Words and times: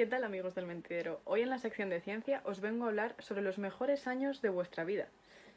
¿Qué 0.00 0.06
tal 0.06 0.24
amigos 0.24 0.54
del 0.54 0.64
mentidero? 0.64 1.20
Hoy 1.26 1.42
en 1.42 1.50
la 1.50 1.58
sección 1.58 1.90
de 1.90 2.00
ciencia 2.00 2.40
os 2.46 2.62
vengo 2.62 2.86
a 2.86 2.88
hablar 2.88 3.14
sobre 3.18 3.42
los 3.42 3.58
mejores 3.58 4.06
años 4.06 4.40
de 4.40 4.48
vuestra 4.48 4.82
vida. 4.82 5.08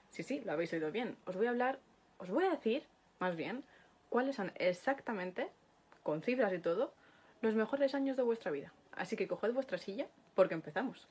Sí, 0.09 0.21
sí, 0.21 0.42
lo 0.42 0.51
habéis 0.51 0.73
oído 0.73 0.92
bien. 0.92 1.16
Os 1.25 1.38
voy 1.38 1.47
a 1.47 1.51
hablar, 1.51 1.79
os 2.17 2.30
voy 2.30 2.43
a 2.43 2.50
decir, 2.50 2.83
más 3.19 3.37
bien, 3.37 3.64
cuáles 4.09 4.35
son 4.35 4.51
exactamente, 4.56 5.48
con 6.03 6.21
cifras 6.24 6.51
y 6.51 6.59
todo, 6.59 6.93
los 7.42 7.56
mejores 7.56 7.95
años 7.95 8.18
de 8.18 8.23
vuestra 8.23 8.52
vida. 8.52 8.73
Así 8.91 9.16
que 9.16 9.29
coged 9.29 9.54
vuestra 9.54 9.77
silla 9.77 10.07
porque 10.36 10.55
empezamos. 10.55 11.07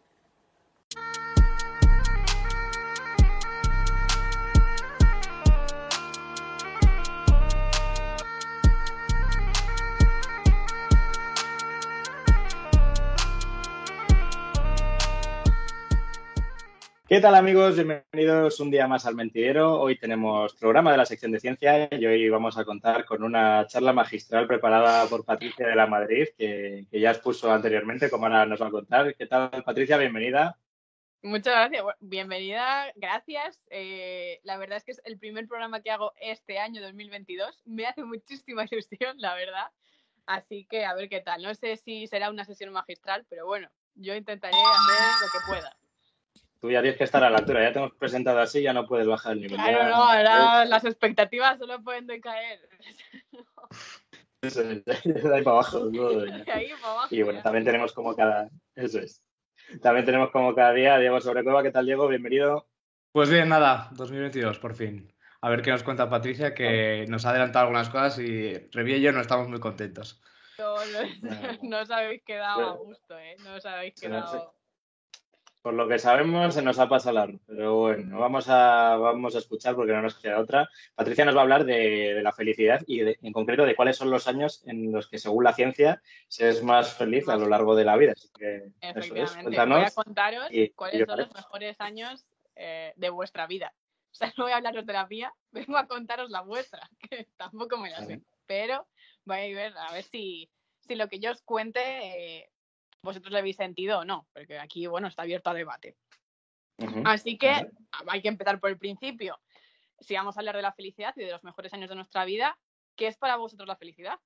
¿Qué 17.13 17.21
tal 17.21 17.35
amigos? 17.35 17.75
Bienvenidos 17.75 18.59
un 18.59 18.71
día 18.71 18.89
más 18.89 19.05
al 19.05 19.15
Mentidero. 19.15 19.79
Hoy 19.79 19.99
tenemos 19.99 20.55
programa 20.55 20.93
de 20.93 20.97
la 20.97 21.05
sección 21.05 21.31
de 21.31 21.41
ciencia 21.41 21.87
y 21.91 22.07
hoy 22.07 22.27
vamos 22.31 22.57
a 22.57 22.65
contar 22.65 23.05
con 23.05 23.23
una 23.23 23.67
charla 23.67 23.93
magistral 23.93 24.47
preparada 24.47 25.07
por 25.09 25.23
Patricia 25.23 25.67
de 25.67 25.77
la 25.77 25.87
Madrid, 25.87 26.29
que, 26.39 26.87
ya 26.91 27.11
expuso 27.11 27.53
anteriormente, 27.53 28.09
como 28.09 28.25
ahora 28.25 28.47
nos 28.47 28.63
va 28.63 28.69
a 28.69 28.71
contar. 28.71 29.15
¿Qué 29.15 29.27
tal 29.27 29.63
Patricia? 29.63 29.99
Bienvenida. 29.99 30.59
Muchas 31.21 31.55
gracias. 31.55 31.85
bienvenida, 32.01 32.91
gracias. 32.97 33.61
Eh, 33.69 34.41
la 34.43 34.57
verdad 34.57 34.79
es 34.79 34.85
que 34.85 34.93
es 34.93 35.03
el 35.05 35.19
primer 35.19 35.47
programa 35.47 35.83
que 35.83 35.91
hago 35.91 36.15
este 36.19 36.59
año 36.61 36.81
2022. 36.81 37.61
Me 37.67 37.87
hace 37.87 38.05
muchísima 38.05 38.65
ilusión, 38.71 39.19
la 39.19 39.35
verdad. 39.35 39.67
Así 40.25 40.65
que 40.65 40.87
a 40.87 40.95
ver 40.95 41.11
qué 41.11 41.21
tal. 41.21 41.43
No 41.43 41.55
sé 41.55 41.77
si 41.77 42.07
será 42.07 42.31
una 42.31 42.47
sesión 42.47 42.73
magistral, 42.73 43.27
pero 43.29 43.45
bueno, 43.45 43.69
yo 43.97 44.15
intentaré 44.15 44.57
hacer 44.57 45.27
lo 45.27 45.31
que 45.31 45.47
pueda. 45.47 45.77
Tú 46.63 46.71
ya 46.71 46.81
tienes 46.81 46.97
que 46.97 47.03
estar 47.03 47.25
a 47.25 47.29
la 47.29 47.39
altura, 47.39 47.61
ya 47.61 47.73
te 47.73 47.81
hemos 47.81 47.93
presentado 47.95 48.39
así, 48.39 48.63
ya 48.63 48.73
no 48.73 48.87
puedes 48.87 49.09
bajar 49.09 49.33
el 49.33 49.41
nivel. 49.41 49.57
Claro, 49.57 49.89
no, 49.89 49.97
ahora 49.97 50.65
las 50.65 50.85
expectativas 50.85 51.59
solo 51.59 51.83
pueden 51.83 52.07
decaer. 52.07 52.61
Eso 54.41 54.63
es, 54.63 54.85
de 55.05 55.35
ahí 55.35 55.43
para 55.43 55.57
abajo. 55.57 55.91
Y 57.11 57.23
bueno, 57.23 57.43
también 57.43 57.65
tenemos 57.65 57.93
como 57.93 58.15
cada. 58.15 58.49
Eso 58.77 59.01
es. 59.01 59.25
También 59.81 60.07
tenemos 60.07 60.31
como 60.31 60.55
cada 60.55 60.73
día 60.73 60.99
Diego 60.99 61.21
Sobrecueva. 61.21 61.65
¿Qué 61.65 61.73
tal, 61.73 61.85
Diego? 61.85 62.07
Bienvenido. 62.07 62.69
Pues 63.11 63.29
bien, 63.29 63.49
nada, 63.49 63.89
2022, 63.95 64.61
por 64.61 64.77
fin. 64.77 65.13
A 65.41 65.51
ver 65.51 65.63
qué 65.63 65.73
nos 65.73 65.83
cuenta 65.83 66.09
Patricia, 66.09 66.55
que 66.55 67.07
nos 67.09 67.27
ha 67.27 67.31
adelantado 67.31 67.65
algunas 67.65 67.89
cosas 67.89 68.21
y 68.21 68.69
Revi 68.71 68.95
y 68.95 69.01
yo 69.01 69.11
no 69.11 69.21
estamos 69.21 69.49
muy 69.49 69.59
contentos. 69.59 70.23
No, 70.59 70.77
no, 71.63 71.79
os 71.81 71.91
habéis 71.91 72.23
quedado 72.23 72.69
a 72.69 72.77
gusto, 72.77 73.19
¿eh? 73.19 73.35
No 73.43 73.55
os 73.55 73.67
habéis 73.67 74.01
quedado. 74.01 74.55
Por 75.63 75.75
lo 75.75 75.87
que 75.87 76.01
sabemos, 76.01 76.55
se 76.55 76.63
nos 76.63 76.81
ha 76.81 76.89
pasado 76.89 77.15
largo, 77.15 77.39
pero 77.47 77.77
bueno, 77.77 78.19
vamos 78.19 78.49
a, 78.49 78.97
vamos 78.97 79.37
a 79.37 79.39
escuchar 79.39 79.77
porque 79.77 79.93
no 79.93 80.03
nos 80.03 80.17
queda 80.17 80.41
otra. 80.41 80.69
Patricia 80.97 81.25
nos 81.25 81.37
va 81.37 81.41
a 81.41 81.43
hablar 81.43 81.65
de, 81.65 82.21
la 82.21 82.33
felicidad 82.33 82.83
y 82.85 83.01
en 83.01 83.33
concreto 83.33 83.65
de 83.65 83.77
cuáles 83.77 83.97
son 83.97 84.11
los 84.11 84.27
años 84.27 84.65
en 84.67 84.91
los 84.91 85.09
que, 85.09 85.19
según 85.19 85.45
la 85.45 85.53
ciencia, 85.53 86.03
se 86.27 86.49
es 86.49 86.65
más 86.65 86.95
feliz 86.95 87.29
a 87.29 87.37
lo 87.37 87.49
largo 87.49 87.77
de 87.77 87.85
la 87.85 87.97
vida. 87.97 88.13
Así 88.13 88.29
que 88.37 88.73
eso 88.81 89.15
es. 89.15 89.37
Cuéntanos 89.37 89.79
voy 89.79 89.87
a 89.87 89.91
contaros 89.91 90.49
cuáles 90.75 91.07
son 91.07 91.19
los 91.19 91.33
mejores 91.33 91.81
años 91.81 92.27
eh, 92.57 92.93
de 92.97 93.11
vuestra 93.11 93.47
vida. 93.47 93.73
O 94.11 94.15
sea, 94.15 94.33
no 94.37 94.45
voy 94.45 94.53
a 94.53 94.57
hablaros 94.57 94.85
de 94.85 94.93
la 94.93 95.07
mía, 95.07 95.33
vengo 95.53 95.77
a 95.77 95.87
contaros 95.87 96.31
la 96.31 96.41
vuestra, 96.41 96.91
que 97.11 97.29
tampoco 97.37 97.79
me 97.79 97.91
la 97.91 98.05
sé. 98.05 98.21
Pero 98.47 98.87
voy 99.25 99.53
a 99.53 99.55
ver, 99.55 99.75
a 99.79 99.93
ver 99.93 100.03
si, 100.03 100.51
si 100.81 100.97
lo 100.97 101.09
que 101.09 101.21
yo 101.21 101.31
os 101.31 101.43
cuente 101.43 101.81
eh, 101.81 102.52
vosotros 103.03 103.33
le 103.33 103.39
habéis 103.39 103.57
sentido 103.57 104.01
o 104.01 104.05
no, 104.05 104.27
porque 104.33 104.59
aquí, 104.59 104.87
bueno, 104.87 105.09
está 105.09 105.23
abierto 105.23 105.51
a 105.51 105.55
debate. 105.55 105.97
Así 107.05 107.39
que 107.39 107.53
hay 108.09 108.23
que 108.23 108.29
empezar 108.29 108.59
por 108.59 108.71
el 108.71 108.79
principio. 108.79 109.39
Si 110.01 110.15
vamos 110.15 110.37
a 110.37 110.41
hablar 110.41 110.57
de 110.57 110.63
la 110.63 110.73
felicidad 110.73 111.15
y 111.17 111.25
de 111.25 111.31
los 111.31 111.45
mejores 111.45 111.73
años 111.75 111.89
de 111.89 111.95
nuestra 111.95 112.25
vida, 112.25 112.59
¿qué 112.97 113.07
es 113.07 113.17
para 113.17 113.37
vosotros 113.37 113.69
la 113.69 113.77
felicidad? 113.77 114.19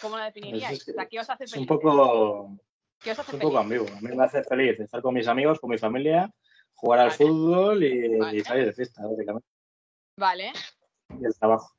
¿Cómo 0.00 0.16
la 0.18 0.24
definiríais? 0.24 0.84
¿Qué 0.84 1.20
os 1.20 1.30
hace 1.30 1.46
feliz? 1.46 1.54
Es 1.54 1.60
un 1.60 1.66
poco, 1.66 2.58
¿Qué 3.00 3.12
os 3.12 3.18
hace 3.18 3.36
un 3.36 3.42
poco 3.42 3.58
ambiguo. 3.58 3.86
A 3.88 4.00
mí 4.00 4.14
me 4.14 4.24
hace 4.24 4.42
feliz 4.42 4.80
estar 4.80 5.02
con 5.02 5.14
mis 5.14 5.28
amigos, 5.28 5.60
con 5.60 5.70
mi 5.70 5.78
familia, 5.78 6.32
jugar 6.74 7.00
al 7.00 7.12
fútbol 7.12 7.84
y, 7.84 8.40
salir 8.42 8.66
de 8.66 8.72
fiesta, 8.72 9.06
básicamente. 9.06 9.46
Vale. 10.16 10.52
Y 11.20 11.24
el 11.24 11.38
trabajo. 11.38 11.72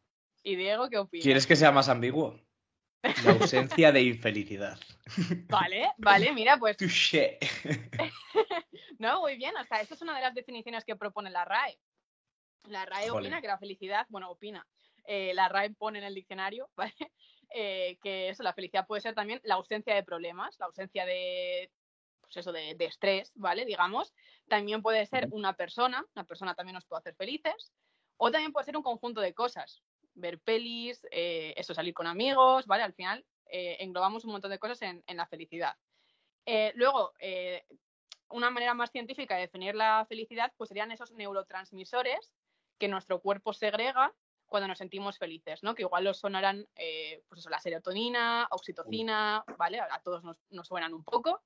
¿Y 0.44 0.56
Diego 0.56 0.90
qué 0.90 0.98
opinas? 0.98 1.24
¿Quieres 1.24 1.48
que 1.48 1.56
sea 1.56 1.72
más 1.72 1.90
ambiguo? 1.90 2.40
La 3.24 3.32
ausencia 3.32 3.92
de 3.92 4.02
infelicidad. 4.02 4.80
Vale, 5.50 5.92
vale, 5.98 6.34
mira, 6.34 6.58
pues. 6.58 6.78
no, 9.00 9.22
muy 9.22 9.36
bien. 9.36 9.56
O 9.56 9.64
sea, 9.66 9.82
esta 9.82 9.94
es 9.94 10.02
una 10.02 10.16
de 10.16 10.22
las 10.22 10.34
definiciones 10.34 10.84
que 10.84 10.96
propone 10.96 11.30
la 11.30 11.46
RAE. 11.46 11.78
La 12.64 12.86
RAE 12.86 13.12
opina 13.12 13.40
que 13.40 13.48
la 13.48 13.60
felicidad, 13.60 14.08
bueno, 14.10 14.32
opina. 14.32 14.66
Eh, 15.06 15.34
la 15.36 15.48
RAE 15.48 15.76
pone 15.76 16.00
en 16.00 16.06
el 16.06 16.16
diccionario, 16.16 16.70
¿vale? 16.76 16.96
Eh, 17.52 18.00
que 18.02 18.30
eso, 18.30 18.42
la 18.42 18.54
felicidad 18.54 18.88
puede 18.88 19.02
ser 19.02 19.14
también 19.14 19.40
la 19.44 19.56
ausencia 19.56 19.94
de 19.94 20.04
problemas, 20.04 20.56
la 20.60 20.66
ausencia 20.66 21.06
de, 21.06 21.72
pues 22.22 22.38
eso, 22.38 22.52
de, 22.52 22.74
de 22.74 22.86
estrés, 22.86 23.32
¿vale? 23.36 23.66
Digamos. 23.66 24.12
También 24.48 24.82
puede 24.82 25.06
ser 25.06 25.28
una 25.32 25.54
persona, 25.54 26.04
una 26.16 26.26
persona 26.26 26.56
también 26.56 26.74
nos 26.74 26.86
puede 26.86 27.02
hacer 27.02 27.16
felices. 27.16 27.72
O 28.18 28.32
también 28.32 28.52
puede 28.52 28.66
ser 28.66 28.78
un 28.78 28.84
conjunto 28.84 29.22
de 29.22 29.34
cosas, 29.34 29.84
ver 30.16 30.40
pelis, 30.40 31.06
eh, 31.12 31.54
eso, 31.58 31.74
salir 31.74 31.94
con 31.94 32.08
amigos, 32.08 32.66
¿vale? 32.66 32.84
Al 32.84 32.94
final 32.94 33.26
eh, 33.48 33.78
englobamos 33.80 34.26
un 34.26 34.32
montón 34.32 34.52
de 34.52 34.60
cosas 34.60 34.82
en, 34.82 35.04
la 35.08 35.28
felicidad. 35.28 35.76
Eh, 36.46 36.72
luego, 36.76 37.14
una 38.30 38.50
manera 38.50 38.74
más 38.74 38.92
científica 38.92 39.36
de 39.36 39.42
definir 39.42 39.76
la 39.76 40.06
felicidad, 40.08 40.52
pues 40.58 40.70
serían 40.70 40.92
esos 40.92 41.12
neurotransmisores 41.12 42.34
que 42.78 42.88
nuestro 42.88 43.22
cuerpo 43.22 43.54
segrega 43.54 44.14
cuando 44.48 44.68
nos 44.68 44.78
sentimos 44.78 45.18
felices, 45.18 45.64
¿no? 45.64 45.76
Que 45.76 45.84
igual 45.84 46.04
los 46.04 46.20
sonarán, 46.20 46.68
pues 46.76 47.40
eso, 47.40 47.50
la 47.50 47.60
serotonina, 47.60 48.48
oxitocina, 48.52 49.44
¿vale? 49.58 49.80
A 49.80 50.02
todos 50.04 50.24
nos, 50.24 50.68
suenan 50.68 50.94
un 50.94 51.04
poco. 51.04 51.42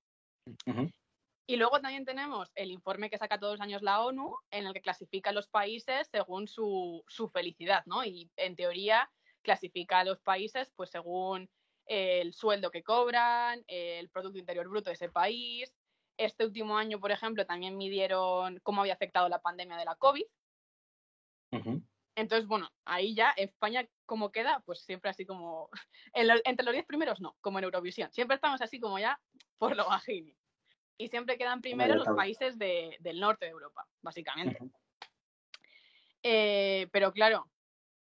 Y 1.50 1.56
luego 1.56 1.82
también 1.82 2.06
tenemos 2.06 2.52
el 2.54 2.70
informe 2.70 3.10
que 3.10 3.18
saca 3.18 3.40
todos 3.40 3.54
los 3.54 3.62
años 3.62 3.82
la 3.82 4.04
ONU, 4.04 4.36
en 4.52 4.68
el 4.68 4.74
que 4.76 4.84
clasifica 4.84 5.32
a 5.32 5.34
los 5.34 5.48
países 5.48 6.08
según 6.12 6.48
su, 6.48 7.04
felicidad, 7.34 7.84
¿no? 7.88 8.06
Y 8.06 8.30
en 8.36 8.56
teoría 8.56 9.10
clasifica 9.42 9.98
a 9.98 10.04
los 10.04 10.20
países 10.20 10.72
pues 10.76 10.92
según 10.92 11.50
el 11.88 12.36
sueldo 12.36 12.70
que 12.70 12.84
cobran, 12.84 13.64
el 13.66 14.10
Producto 14.10 14.38
Interior 14.38 14.68
Bruto 14.68 14.92
de 14.92 14.94
ese 14.94 15.10
país. 15.10 15.74
Este 16.18 16.46
último 16.46 16.78
año, 16.78 17.00
por 17.00 17.10
ejemplo, 17.12 17.48
también 17.48 17.78
midieron 17.78 18.60
cómo 18.62 18.82
había 18.82 18.94
afectado 18.94 19.28
la 19.28 19.42
pandemia 19.42 19.76
de 19.76 19.86
la 19.86 19.96
COVID. 19.96 20.26
Entonces, 22.14 22.48
bueno, 22.48 22.70
ahí 22.86 23.16
ya 23.16 23.32
España, 23.32 23.90
¿cómo 24.06 24.32
queda? 24.32 24.62
Pues 24.68 24.82
siempre 24.82 25.10
así 25.10 25.26
como, 25.26 25.72
entre 26.14 26.64
los 26.64 26.74
diez 26.74 26.86
primeros 26.86 27.20
no, 27.22 27.36
como 27.42 27.58
en 27.58 27.64
Eurovisión. 27.64 28.12
Siempre 28.12 28.36
estamos 28.36 28.62
así 28.62 28.80
como 28.80 29.00
ya 29.00 29.20
por 29.58 29.76
lo 29.76 29.88
bajini 29.88 30.38
y 31.00 31.08
siempre 31.08 31.38
quedan 31.38 31.62
primero 31.62 31.96
los 31.96 32.10
países 32.10 32.60
del 32.60 33.20
norte 33.20 33.46
de 33.46 33.52
Europa, 33.52 33.88
básicamente. 34.02 34.60
Eh, 36.22 36.90
pero 36.92 37.14
claro, 37.14 37.50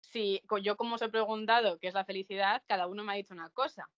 si 0.01 0.41
yo 0.63 0.77
como 0.77 0.95
os 0.95 1.03
he 1.03 1.09
preguntado 1.09 1.81
qué 1.81 1.89
es 1.89 1.95
la 1.95 2.05
felicidad, 2.05 2.63
cada 2.69 2.87
uno 2.87 3.03
me 3.03 3.13
ha 3.13 3.17
dicho 3.17 3.35
una 3.35 3.51
cosa. 3.51 3.91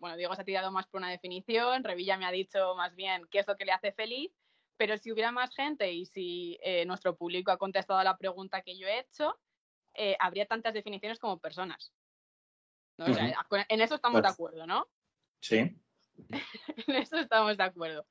Bueno, 0.00 0.16
Diego 0.16 0.34
se 0.34 0.42
ha 0.42 0.44
tirado 0.44 0.72
más 0.72 0.88
por 0.88 0.98
una 0.98 1.10
definición, 1.10 1.84
Revilla 1.84 2.16
me 2.16 2.26
ha 2.26 2.32
dicho 2.32 2.74
más 2.74 2.96
bien 2.96 3.28
qué 3.30 3.38
es 3.38 3.46
lo 3.46 3.56
que 3.56 3.64
le 3.64 3.72
hace 3.72 3.92
feliz, 3.92 4.32
pero 4.76 4.98
si 4.98 5.12
hubiera 5.12 5.30
más 5.30 5.54
gente 5.54 5.92
y 5.92 6.04
si 6.04 6.58
eh, 6.62 6.84
nuestro 6.86 7.16
público 7.16 7.52
ha 7.52 7.58
contestado 7.58 8.00
a 8.00 8.04
la 8.04 8.16
pregunta 8.16 8.62
que 8.62 8.76
yo 8.76 8.88
he 8.88 8.98
hecho, 8.98 9.38
eh, 9.94 10.16
habría 10.18 10.46
tantas 10.46 10.74
definiciones 10.74 11.20
como 11.20 11.38
personas. 11.38 11.92
en 12.98 13.80
eso 13.80 13.94
estamos 13.94 14.16
de 14.16 14.22
pues 14.22 14.34
acuerdo, 14.34 14.66
¿no? 14.66 14.88
Sí. 15.38 15.78
en 16.86 16.96
eso 16.96 17.18
estamos 17.18 17.56
de 17.56 17.64
acuerdo. 17.64 18.06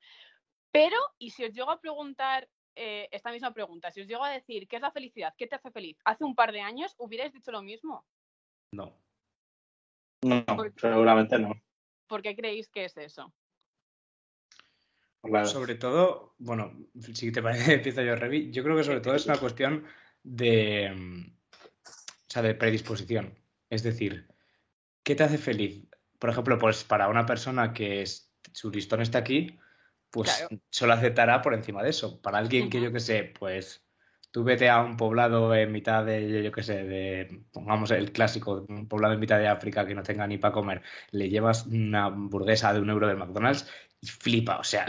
Pero, 0.70 0.96
y 1.18 1.30
si 1.30 1.44
os 1.44 1.52
llego 1.52 1.70
a 1.70 1.80
preguntar 1.80 2.48
eh, 2.74 3.08
esta 3.12 3.30
misma 3.30 3.54
pregunta, 3.54 3.90
si 3.90 4.00
os 4.00 4.08
llego 4.08 4.24
a 4.24 4.30
decir, 4.30 4.66
¿qué 4.66 4.76
es 4.76 4.82
la 4.82 4.90
felicidad? 4.90 5.34
¿Qué 5.36 5.46
te 5.46 5.56
hace 5.56 5.70
feliz? 5.70 5.96
Hace 6.04 6.24
un 6.24 6.34
par 6.34 6.52
de 6.52 6.60
años, 6.60 6.94
¿hubierais 6.98 7.32
dicho 7.32 7.52
lo 7.52 7.62
mismo? 7.62 8.04
No. 8.72 8.98
No, 10.22 10.44
seguramente 10.76 11.38
no. 11.38 11.52
¿Por 12.06 12.22
qué 12.22 12.34
creéis 12.34 12.68
que 12.68 12.86
es 12.86 12.96
eso? 12.96 13.32
Sobre 15.44 15.74
todo, 15.74 16.34
bueno, 16.38 16.72
si 17.14 17.32
te 17.32 17.42
parece, 17.42 17.74
empiezo 17.74 18.02
yo, 18.02 18.14
Revi. 18.14 18.50
Yo 18.50 18.62
creo 18.62 18.76
que 18.76 18.84
sobre 18.84 19.00
todo 19.00 19.14
es 19.14 19.26
una 19.26 19.38
cuestión 19.38 19.86
de, 20.22 20.92
mm, 20.94 21.36
o 21.86 22.28
sea, 22.28 22.42
de 22.42 22.54
predisposición. 22.54 23.38
Es 23.70 23.82
decir, 23.82 24.28
¿qué 25.02 25.14
te 25.14 25.24
hace 25.24 25.38
feliz? 25.38 25.86
Por 26.24 26.30
ejemplo, 26.30 26.58
pues 26.58 26.84
para 26.84 27.08
una 27.08 27.26
persona 27.26 27.74
que 27.74 28.02
su 28.50 28.70
listón 28.70 29.02
está 29.02 29.18
aquí, 29.18 29.58
pues 30.08 30.48
solo 30.70 30.94
aceptará 30.94 31.42
por 31.42 31.52
encima 31.52 31.82
de 31.82 31.90
eso. 31.90 32.18
Para 32.22 32.38
alguien 32.38 32.70
que 32.70 32.80
yo 32.80 32.90
que 32.90 32.98
sé, 32.98 33.34
pues 33.38 33.84
Tú 34.30 34.42
vete 34.42 34.70
a 34.70 34.80
un 34.80 34.96
poblado 34.96 35.54
en 35.54 35.70
mitad 35.70 36.02
de, 36.02 36.42
yo 36.42 36.50
qué 36.50 36.62
sé, 36.62 36.82
de, 36.82 37.42
pongamos 37.52 37.90
el 37.90 38.10
clásico, 38.10 38.64
un 38.66 38.88
poblado 38.88 39.12
en 39.12 39.20
mitad 39.20 39.38
de 39.38 39.48
África 39.48 39.86
que 39.86 39.94
no 39.94 40.02
tenga 40.02 40.26
ni 40.26 40.38
para 40.38 40.54
comer, 40.54 40.80
le 41.10 41.28
llevas 41.28 41.66
una 41.66 42.06
hamburguesa 42.06 42.72
de 42.72 42.80
un 42.80 42.88
euro 42.88 43.06
del 43.06 43.18
McDonald's 43.18 43.70
y 44.00 44.06
flipa, 44.06 44.56
o 44.56 44.64
sea. 44.64 44.86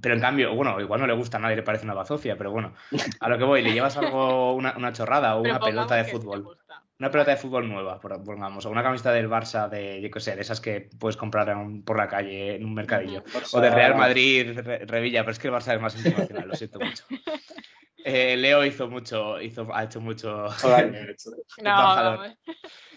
Pero 0.00 0.14
en 0.14 0.20
cambio, 0.20 0.54
bueno, 0.54 0.80
igual 0.80 1.00
no 1.00 1.08
le 1.08 1.14
gusta 1.14 1.38
a 1.38 1.40
nadie, 1.40 1.56
le 1.56 1.64
parece 1.64 1.86
una 1.86 1.94
bazofia, 1.94 2.38
pero 2.38 2.52
bueno, 2.52 2.72
a 3.18 3.28
lo 3.28 3.36
que 3.36 3.44
voy, 3.44 3.62
le 3.62 3.72
llevas 3.72 3.96
algo, 3.96 4.54
una, 4.54 4.92
chorrada 4.92 5.34
o 5.34 5.42
una 5.42 5.58
pelota 5.58 5.96
de 5.96 6.04
fútbol. 6.04 6.56
Una 6.98 7.10
pelota 7.10 7.32
de 7.32 7.36
fútbol 7.36 7.68
nueva, 7.68 7.98
pongamos, 8.00 8.64
o 8.66 8.70
una 8.70 8.82
camiseta 8.82 9.12
del 9.12 9.28
Barça 9.28 9.68
de, 9.68 10.00
yo 10.00 10.10
qué 10.10 10.20
sé, 10.20 10.36
de 10.36 10.42
esas 10.42 10.60
que 10.60 10.88
puedes 10.98 11.16
comprar 11.16 11.52
por 11.84 11.98
la 11.98 12.06
calle, 12.06 12.54
en 12.54 12.64
un 12.64 12.72
mercadillo. 12.72 13.24
O 13.52 13.60
de 13.60 13.70
Real 13.70 13.96
Madrid, 13.96 14.58
Revilla, 14.86 15.22
pero 15.22 15.32
es 15.32 15.38
que 15.38 15.48
el 15.48 15.54
Barça 15.54 15.74
es 15.74 15.80
más 15.80 15.96
internacional, 15.96 16.48
lo 16.48 16.54
siento 16.54 16.80
mucho. 16.80 17.04
Eh, 18.06 18.36
Leo 18.36 18.62
hizo 18.66 18.86
mucho, 18.86 19.40
hizo, 19.40 19.66
ha 19.74 19.84
hecho 19.84 19.98
mucho. 19.98 20.48
no, 21.62 22.26
no, 22.26 22.34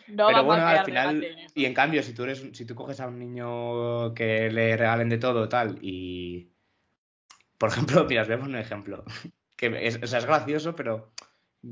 Pero 0.06 0.44
bueno, 0.44 0.68
al 0.68 0.84
final, 0.84 1.26
y 1.56 1.64
en 1.64 1.74
cambio, 1.74 2.04
si 2.04 2.14
tú 2.14 2.24
eres, 2.24 2.44
si 2.52 2.66
tú 2.66 2.76
coges 2.76 3.00
a 3.00 3.08
un 3.08 3.18
niño 3.18 4.14
que 4.14 4.52
le 4.52 4.76
regalen 4.76 5.08
de 5.08 5.18
todo 5.18 5.48
tal, 5.48 5.80
y 5.82 6.52
por 7.58 7.70
ejemplo, 7.70 8.06
mira, 8.10 8.22
os 8.22 8.28
vemos 8.28 8.48
un 8.48 8.56
ejemplo. 8.56 9.04
Que 9.56 9.88
es, 9.88 10.00
o 10.02 10.08
sea, 10.08 10.20
es 10.20 10.26
gracioso, 10.26 10.76
pero 10.76 11.14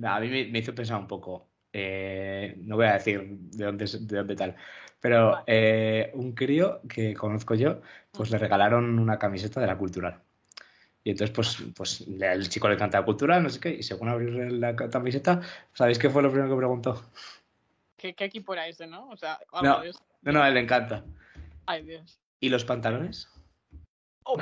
a 0.04 0.20
mí 0.20 0.30
me, 0.30 0.60
hizo 0.60 0.74
pensar 0.74 1.00
un 1.00 1.08
poco. 1.08 1.52
Eh, 1.78 2.56
no 2.60 2.78
voy 2.78 2.86
a 2.86 2.94
decir 2.94 3.22
de 3.28 3.66
dónde, 3.66 3.86
de 3.86 4.18
dónde 4.18 4.36
tal. 4.38 4.56
Pero 5.02 5.44
eh, 5.46 6.10
un 6.14 6.32
crío 6.32 6.80
que 6.88 7.14
conozco 7.14 7.54
yo, 7.54 7.82
pues 8.14 8.32
le 8.32 8.38
regalaron 8.38 8.98
una 8.98 9.20
camiseta 9.20 9.60
de 9.60 9.68
la 9.68 9.78
cultural. 9.78 10.22
Y 11.04 11.12
entonces, 11.12 11.36
pues, 11.36 11.58
pues 11.76 12.06
el 12.08 12.48
chico 12.48 12.70
le 12.70 12.76
encanta 12.76 13.00
la 13.00 13.06
cultura, 13.06 13.42
no 13.42 13.50
sé 13.50 13.60
qué, 13.60 13.72
y 13.72 13.84
según 13.84 14.08
abrir 14.08 14.54
la 14.54 14.74
camiseta, 14.76 15.42
¿sabéis 15.74 16.00
qué 16.00 16.10
fue 16.10 16.24
lo 16.24 16.32
primero 16.32 16.50
que 16.50 16.58
preguntó? 16.58 17.12
¿Qué, 17.98 18.16
equipo 18.20 18.54
era 18.54 18.68
ese, 18.68 18.88
no? 18.88 19.10
O 19.10 19.18
sea, 19.18 19.38
no, 19.62 19.84
no, 20.22 20.32
no, 20.32 20.42
a 20.42 20.48
él 20.48 20.54
le 20.54 20.62
encanta. 20.62 21.04
Ay, 21.66 21.84
Dios. 21.84 22.22
¿Y 22.40 22.48
los 22.48 22.64
pantalones? 22.64 23.28
Oh, 24.24 24.38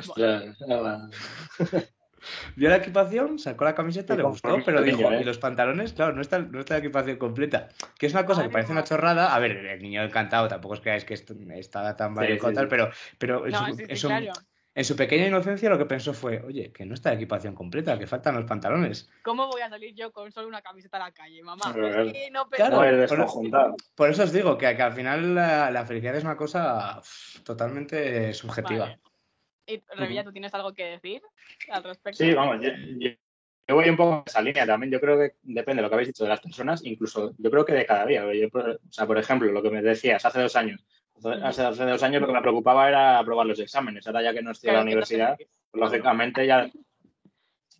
Vio 2.55 2.69
la 2.69 2.77
equipación, 2.77 3.39
sacó 3.39 3.65
la 3.65 3.75
camiseta, 3.75 4.15
le 4.15 4.23
gustó, 4.23 4.57
pero 4.65 4.81
dijo, 4.81 5.13
¿y 5.13 5.23
los 5.23 5.37
pantalones? 5.37 5.93
Claro, 5.93 6.13
no 6.13 6.21
está, 6.21 6.39
no 6.39 6.59
está 6.59 6.75
la 6.75 6.79
equipación 6.79 7.17
completa. 7.17 7.69
Que 7.97 8.07
es 8.07 8.13
una 8.13 8.25
cosa 8.25 8.43
que 8.43 8.49
parece 8.49 8.71
una 8.71 8.83
chorrada. 8.83 9.33
A 9.35 9.39
ver, 9.39 9.51
el 9.51 9.81
niño 9.81 10.03
encantado, 10.03 10.47
tampoco 10.47 10.75
es 10.75 10.79
que 10.79 10.95
es 10.95 11.05
que 11.05 11.13
está 11.13 11.95
tan 11.95 12.13
mal 12.13 12.27
pero, 12.69 12.89
pero 13.17 13.45
es, 13.45 14.03
un, 14.03 14.29
en 14.75 14.85
su 14.85 14.95
pequeña 14.95 15.27
inocencia 15.27 15.69
lo 15.69 15.77
que 15.77 15.85
pensó 15.85 16.13
fue, 16.13 16.41
oye, 16.41 16.71
que 16.71 16.85
no 16.85 16.95
está 16.95 17.09
la 17.09 17.15
equipación 17.15 17.53
completa, 17.53 17.99
que 17.99 18.07
faltan 18.07 18.35
los 18.35 18.45
pantalones. 18.45 19.09
¿Cómo 19.23 19.47
voy 19.47 19.61
a 19.61 19.69
salir 19.69 19.93
yo 19.93 20.11
con 20.11 20.31
solo 20.31 20.47
una 20.47 20.61
camiseta 20.61 20.97
a 20.97 21.01
la 21.01 21.11
calle, 21.11 21.43
mamá? 21.43 21.73
no 22.31 22.49
claro, 22.49 22.77
por, 23.95 24.09
eso 24.09 24.23
os 24.23 24.31
digo 24.31 24.57
que, 24.57 24.67
al 24.67 24.93
final 24.93 25.35
la, 25.35 25.85
felicidad 25.85 26.15
es 26.15 26.23
una 26.23 26.35
cosa 26.35 27.01
totalmente 27.43 28.33
subjetiva. 28.33 28.97
Y 29.65 29.81
Revilla, 29.95 30.23
¿tú 30.23 30.31
tienes 30.31 30.53
algo 30.53 30.73
que 30.73 30.85
decir 30.85 31.21
al 31.69 31.83
respecto? 31.83 32.23
Sí, 32.23 32.33
vamos, 32.33 32.61
yo, 32.61 33.75
voy 33.75 33.89
un 33.89 33.95
poco 33.95 34.15
en 34.17 34.23
esa 34.25 34.41
línea 34.41 34.65
también. 34.65 34.91
Yo 34.91 34.99
creo 34.99 35.17
que 35.17 35.35
depende 35.43 35.77
de 35.77 35.83
lo 35.83 35.89
que 35.89 35.95
habéis 35.95 36.09
dicho 36.09 36.23
de 36.23 36.29
las 36.29 36.41
personas, 36.41 36.85
incluso 36.85 37.33
yo 37.37 37.49
creo 37.49 37.65
que 37.65 37.73
de 37.73 37.85
cada 37.85 38.05
día. 38.05 38.25
o 38.25 38.91
sea, 38.91 39.07
por 39.07 39.17
ejemplo, 39.17 39.51
lo 39.51 39.61
que 39.61 39.69
me 39.69 39.81
decías 39.81 40.25
hace 40.25 40.41
dos 40.41 40.55
años, 40.55 40.85
Hace, 41.43 41.63
dos 41.63 42.03
años 42.03 42.21
lo 42.21 42.27
que 42.27 42.33
me 42.33 42.41
preocupaba 42.41 42.89
era 42.89 43.19
aprobar 43.19 43.45
los 43.45 43.59
exámenes. 43.59 44.05
Ahora 44.07 44.23
ya 44.23 44.33
que 44.33 44.41
no 44.41 44.51
estoy 44.51 44.69
en 44.69 44.75
la 44.75 44.81
universidad, 44.81 45.37
lógicamente 45.71 46.45
ya, 46.45 46.69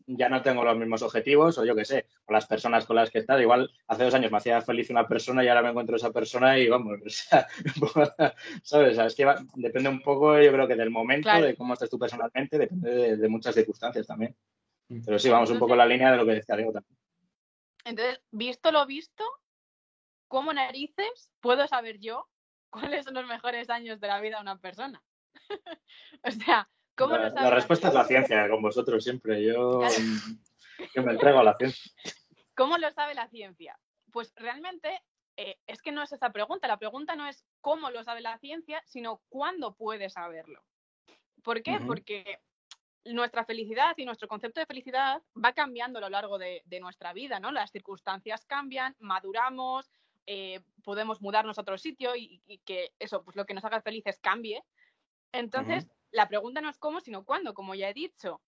ya 0.08 0.30
no 0.30 0.42
tengo 0.42 0.64
los 0.64 0.78
mismos 0.78 1.02
objetivos 1.02 1.58
o 1.58 1.66
yo 1.66 1.76
qué 1.76 1.86
sé, 1.86 2.08
con 2.26 2.34
las 2.34 2.46
personas 2.46 2.86
con 2.86 2.96
las 2.96 3.10
que 3.10 3.20
he 3.20 3.22
estado. 3.22 3.42
Igual 3.42 3.72
hace 3.88 4.04
dos 4.04 4.14
años 4.14 4.32
me 4.32 4.38
hacía 4.38 4.62
feliz 4.62 4.90
una 4.90 5.08
persona 5.08 5.44
y 5.44 5.48
ahora 5.48 5.62
me 5.62 5.70
encuentro 5.70 5.96
esa 5.96 6.12
persona 6.12 6.58
y 6.58 6.68
vamos, 6.68 7.00
¿sabes? 8.64 8.98
es 8.98 9.16
que 9.16 9.34
depende 9.56 9.90
un 9.90 10.02
poco, 10.02 10.40
yo 10.40 10.52
creo 10.52 10.68
que 10.68 10.76
del 10.76 10.90
momento, 10.90 11.30
de 11.42 11.56
cómo 11.56 11.74
estés 11.74 11.90
tú 11.90 12.00
personalmente, 12.00 12.58
depende 12.58 13.18
de, 13.18 13.28
muchas 13.30 13.56
circunstancias 13.56 14.08
también. 14.08 14.36
Pero 15.06 15.18
sí, 15.18 15.30
vamos 15.30 15.50
un 15.50 15.60
poco 15.60 15.74
en 15.74 15.80
la 15.80 15.86
línea 15.86 16.12
de 16.12 16.18
lo 16.18 16.26
que 16.26 16.34
decía 16.34 16.56
Diego 16.56 16.72
también. 16.72 16.98
Entonces, 17.86 18.22
visto 18.32 18.72
lo 18.72 18.86
visto, 18.86 19.24
¿cómo 20.28 20.54
narices 20.54 21.32
puedo 21.42 21.68
saber 21.68 22.00
yo 22.00 22.28
cuáles 22.74 23.06
son 23.06 23.14
los 23.14 23.28
mejores 23.28 23.70
años 23.70 24.00
de 24.00 24.08
la 24.08 24.20
vida 24.20 24.38
de 24.38 24.42
una 24.42 24.58
persona. 24.58 25.02
o 26.24 26.32
sea, 26.32 26.68
¿cómo 26.96 27.18
la, 27.18 27.30
La 27.30 27.50
respuesta 27.50 27.90
es 27.90 27.94
la 27.94 28.06
ciencia, 28.06 28.50
con 28.50 28.62
vosotros 28.62 29.04
siempre. 29.04 29.44
Yo, 29.46 29.82
me 31.04 31.12
entrego 31.12 31.40
a 31.40 31.44
la 31.44 31.56
ciencia. 31.58 31.92
¿Cómo 32.56 32.78
lo 32.78 32.92
sabe 32.92 33.14
la 33.14 33.28
ciencia? 33.30 33.78
Pues 34.12 34.34
realmente 34.36 35.02
eh, 35.38 35.58
es 35.68 35.82
que 35.82 35.92
no 35.92 36.04
es 36.04 36.12
esa 36.12 36.32
pregunta. 36.32 36.68
La 36.68 36.78
pregunta 36.78 37.16
no 37.16 37.28
es 37.28 37.46
cómo 37.62 37.90
lo 37.90 38.04
sabe 38.04 38.22
la 38.22 38.38
ciencia, 38.38 38.82
sino 38.86 39.22
cuándo 39.30 39.76
puede 39.76 40.10
saberlo. 40.10 40.64
¿Por 41.44 41.62
qué? 41.62 41.80
Porque 41.86 42.40
nuestra 43.06 43.44
felicidad 43.44 43.96
y 43.98 44.06
nuestro 44.06 44.28
concepto 44.28 44.60
de 44.60 44.66
felicidad 44.66 45.22
va 45.44 45.54
cambiando 45.54 46.00
a 46.00 46.02
lo 46.02 46.10
largo 46.10 46.38
de, 46.38 46.62
de, 46.66 46.80
nuestra 46.80 47.12
vida, 47.12 47.40
¿no? 47.40 47.52
Las 47.52 47.72
circunstancias 47.72 48.46
cambian, 48.46 48.96
maduramos, 49.00 49.92
eh, 50.26 50.62
podemos 50.84 51.22
mudarnos 51.22 51.58
a 51.58 51.62
otro 51.62 51.78
sitio 51.78 52.16
y, 52.16 52.42
que 52.66 52.94
eso, 53.00 53.24
pues 53.24 53.36
lo 53.36 53.46
que 53.46 53.54
nos 53.54 53.66
haga 53.66 53.82
felices 53.82 54.20
cambie. 54.20 54.64
Entonces, 55.34 55.88
la 56.14 56.28
pregunta 56.28 56.62
no 56.62 56.70
es 56.70 56.78
cómo, 56.78 57.02
sino 57.02 57.26
cuándo, 57.26 57.54
como 57.54 57.76
ya 57.76 57.90
he 57.90 57.94
dicho. 57.94 58.42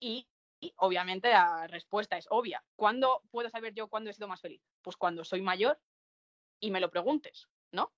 Y, 0.00 0.26
obviamente 0.76 1.28
la 1.28 1.66
respuesta 1.66 2.16
es 2.16 2.26
obvia. 2.30 2.64
¿Cuándo 2.76 3.22
puedo 3.30 3.50
saber 3.50 3.74
yo 3.74 3.88
cuándo 3.88 4.10
he 4.10 4.14
sido 4.14 4.28
más 4.28 4.40
feliz? 4.40 4.62
Pues 4.82 4.96
cuando 4.96 5.24
soy 5.24 5.42
mayor 5.42 5.78
y 6.60 6.70
me 6.70 6.80
lo 6.80 6.90
preguntes, 6.90 7.48
¿no? 7.72 7.92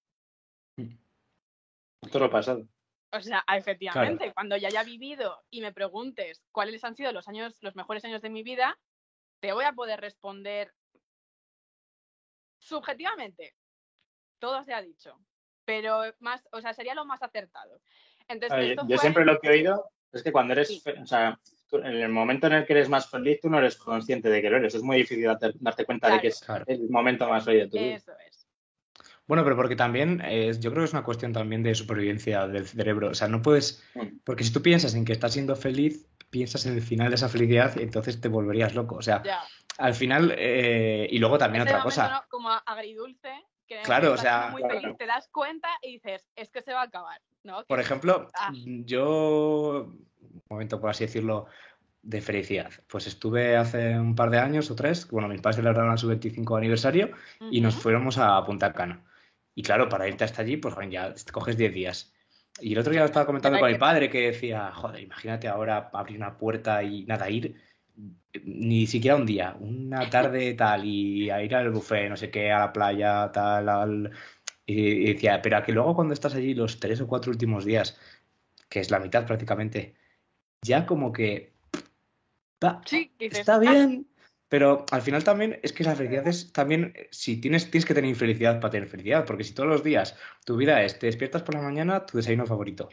Esto 2.00 2.18
lo 2.18 2.30
pasado. 2.30 2.66
O 3.12 3.20
sea, 3.20 3.44
efectivamente, 3.54 4.32
cuando 4.32 4.56
ya 4.56 4.68
haya 4.68 4.84
vivido 4.84 5.44
y 5.50 5.60
me 5.60 5.72
preguntes 5.72 6.42
cuáles 6.50 6.82
han 6.82 6.96
sido 6.96 7.12
los 7.12 7.28
años, 7.28 7.58
los 7.60 7.76
mejores 7.76 8.04
años 8.04 8.22
de 8.22 8.30
mi 8.30 8.42
vida, 8.42 8.80
te 9.40 9.52
voy 9.52 9.64
a 9.64 9.72
poder 9.72 10.00
responder 10.00 10.74
subjetivamente, 12.58 13.54
todo 14.38 14.64
se 14.64 14.72
ha 14.72 14.80
dicho, 14.80 15.20
pero 15.64 16.02
más, 16.20 16.48
o 16.52 16.60
sea, 16.60 16.72
sería 16.72 16.94
lo 16.94 17.04
más 17.04 17.22
acertado. 17.22 17.82
Entonces, 18.32 18.76
yo 18.88 18.98
siempre 18.98 19.24
lo 19.24 19.38
que 19.38 19.48
he 19.48 19.52
oído 19.52 19.84
es 20.12 20.22
que 20.22 20.32
cuando 20.32 20.52
eres, 20.52 20.82
o 21.00 21.06
sea, 21.06 21.38
en 21.72 21.96
el 21.96 22.08
momento 22.08 22.46
en 22.46 22.54
el 22.54 22.66
que 22.66 22.74
eres 22.74 22.88
más 22.88 23.08
feliz, 23.08 23.40
tú 23.40 23.48
no 23.48 23.58
eres 23.58 23.76
consciente 23.76 24.28
de 24.28 24.42
que 24.42 24.50
lo 24.50 24.56
eres. 24.56 24.74
Es 24.74 24.82
muy 24.82 24.98
difícil 24.98 25.24
darte, 25.24 25.84
cuenta 25.84 26.10
de 26.10 26.20
que 26.20 26.28
es 26.28 26.42
el 26.66 26.90
momento 26.90 27.28
más 27.28 27.44
feliz 27.44 27.62
de 27.62 27.68
tu 27.68 27.78
vida. 27.78 27.96
Eso 27.96 28.12
es. 28.26 28.46
Bueno, 29.26 29.44
pero 29.44 29.56
porque 29.56 29.76
también 29.76 30.20
es, 30.20 30.60
yo 30.60 30.70
creo 30.70 30.82
que 30.82 30.86
es 30.86 30.92
una 30.92 31.04
cuestión 31.04 31.32
también 31.32 31.62
de 31.62 31.74
supervivencia 31.74 32.46
del 32.46 32.66
cerebro. 32.66 33.10
O 33.10 33.14
sea, 33.14 33.28
no 33.28 33.40
puedes. 33.40 33.82
Mm. 33.94 34.18
Porque 34.24 34.44
si 34.44 34.52
tú 34.52 34.60
piensas 34.60 34.94
en 34.94 35.04
que 35.04 35.12
estás 35.12 35.32
siendo 35.32 35.56
feliz, 35.56 36.06
piensas 36.28 36.66
en 36.66 36.74
el 36.74 36.82
final 36.82 37.08
de 37.10 37.14
esa 37.14 37.28
felicidad 37.28 37.74
y 37.76 37.82
entonces 37.82 38.20
te 38.20 38.28
volverías 38.28 38.74
loco. 38.74 38.96
O 38.96 39.02
sea, 39.02 39.22
al 39.78 39.94
final, 39.94 40.34
eh, 40.36 41.06
y 41.10 41.18
luego 41.18 41.38
también 41.38 41.62
otra 41.62 41.82
cosa. 41.82 42.26
Como 42.28 42.50
agridulce, 42.50 43.32
que 43.66 43.80
claro, 43.82 44.12
o 44.12 44.16
sea, 44.16 44.48
muy 44.50 44.62
feliz, 44.62 44.96
te 44.98 45.06
das 45.06 45.28
cuenta 45.28 45.68
y 45.82 45.92
dices, 45.92 46.28
es 46.36 46.50
que 46.50 46.60
se 46.60 46.72
va 46.72 46.82
a 46.82 46.84
acabar. 46.84 47.20
¿No? 47.44 47.64
Por 47.64 47.80
ejemplo, 47.80 48.28
ah. 48.34 48.52
yo, 48.54 49.88
un 50.20 50.42
momento 50.48 50.80
por 50.80 50.90
así 50.90 51.04
decirlo, 51.04 51.46
de 52.02 52.20
felicidad. 52.20 52.70
Pues 52.88 53.06
estuve 53.06 53.56
hace 53.56 53.98
un 53.98 54.14
par 54.14 54.30
de 54.30 54.38
años 54.38 54.70
o 54.70 54.74
tres, 54.74 55.08
bueno, 55.08 55.28
mis 55.28 55.40
padres 55.40 55.56
celebraron 55.56 55.96
su 55.98 56.08
25 56.08 56.56
aniversario 56.56 57.10
y 57.50 57.60
nos 57.60 57.76
fuéramos 57.76 58.18
a 58.18 58.44
Punta 58.44 58.72
Cana. 58.72 59.04
Y 59.54 59.62
claro, 59.62 59.88
para 59.88 60.08
irte 60.08 60.24
hasta 60.24 60.42
allí, 60.42 60.56
pues 60.56 60.74
ya 60.90 61.12
te 61.14 61.32
coges 61.32 61.56
10 61.56 61.72
días. 61.72 62.12
Y 62.60 62.72
el 62.72 62.78
otro 62.78 62.90
día 62.92 63.00
lo 63.00 63.06
estaba 63.06 63.26
comentando 63.26 63.58
con 63.58 63.70
mi 63.70 63.78
padre 63.78 64.10
que 64.10 64.32
decía, 64.32 64.72
joder, 64.72 65.02
imagínate 65.02 65.48
ahora 65.48 65.90
abrir 65.92 66.18
una 66.18 66.36
puerta 66.36 66.82
y 66.82 67.04
nada, 67.04 67.30
ir 67.30 67.56
ni 68.44 68.86
siquiera 68.86 69.16
un 69.16 69.26
día, 69.26 69.56
una 69.60 70.08
tarde 70.10 70.54
tal, 70.54 70.84
y 70.84 71.30
a 71.30 71.42
ir 71.42 71.54
al 71.54 71.70
buffet, 71.70 72.08
no 72.08 72.16
sé 72.16 72.30
qué, 72.30 72.50
a 72.50 72.58
la 72.58 72.72
playa, 72.72 73.30
tal, 73.32 74.10
y, 74.66 75.12
decía, 75.12 75.42
pero 75.42 75.56
a 75.56 75.62
que 75.62 75.72
luego 75.72 75.94
cuando 75.94 76.14
estás 76.14 76.34
allí 76.34 76.54
los 76.54 76.80
tres 76.80 77.00
o 77.00 77.06
cuatro 77.06 77.30
últimos 77.30 77.64
días, 77.64 77.98
que 78.68 78.80
es 78.80 78.90
la 78.90 79.00
mitad 79.00 79.26
prácticamente, 79.26 79.94
ya 80.62 80.86
como 80.86 81.12
que... 81.12 81.52
está 83.18 83.56
ah". 83.56 83.58
bien, 83.58 84.06
pero 84.48 84.84
al 84.90 85.02
final 85.02 85.24
también 85.24 85.58
es 85.62 85.72
que 85.72 85.82
la 85.84 85.96
felicidad 85.96 86.26
es 86.28 86.52
también, 86.52 86.94
si 87.10 87.40
tienes, 87.40 87.70
tienes 87.70 87.86
que 87.86 87.94
tener 87.94 88.14
felicidad 88.14 88.60
para 88.60 88.72
tener 88.72 88.88
felicidad, 88.88 89.24
porque 89.24 89.44
si 89.44 89.54
todos 89.54 89.68
los 89.68 89.82
días 89.82 90.16
tu 90.44 90.56
vida 90.56 90.82
es, 90.82 90.98
te 90.98 91.06
despiertas 91.06 91.42
por 91.42 91.54
la 91.54 91.62
mañana, 91.62 92.06
tu 92.06 92.18
desayuno 92.18 92.46
favorito. 92.46 92.88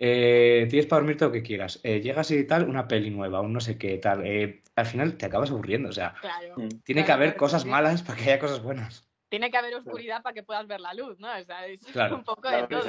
Eh, 0.00 0.66
tienes 0.70 0.86
para 0.86 1.00
dormir 1.00 1.16
todo 1.16 1.30
lo 1.30 1.32
que 1.32 1.42
quieras. 1.42 1.80
Eh, 1.82 2.00
llegas 2.00 2.30
y 2.30 2.44
tal, 2.44 2.68
una 2.68 2.86
peli 2.86 3.10
nueva, 3.10 3.40
un 3.40 3.52
no 3.52 3.60
sé 3.60 3.78
qué 3.78 3.98
tal. 3.98 4.24
Eh, 4.24 4.62
al 4.76 4.86
final 4.86 5.16
te 5.16 5.26
acabas 5.26 5.50
aburriendo. 5.50 5.88
O 5.88 5.92
sea, 5.92 6.14
mm. 6.56 6.68
tiene 6.84 7.04
que 7.04 7.12
haber 7.12 7.36
cosas 7.36 7.64
malas 7.64 8.02
para 8.02 8.16
que 8.16 8.24
haya 8.24 8.38
cosas 8.38 8.62
buenas. 8.62 9.07
Tiene 9.28 9.50
que 9.50 9.58
haber 9.58 9.74
oscuridad 9.74 10.22
para 10.22 10.34
que 10.34 10.42
puedas 10.42 10.66
ver 10.66 10.80
la 10.80 10.94
luz, 10.94 11.18
¿no? 11.18 11.28
O 11.28 11.44
sea, 11.44 11.66
es 11.66 11.80
un 12.12 12.24
poco 12.24 12.48
de 12.48 12.66
todo. 12.66 12.82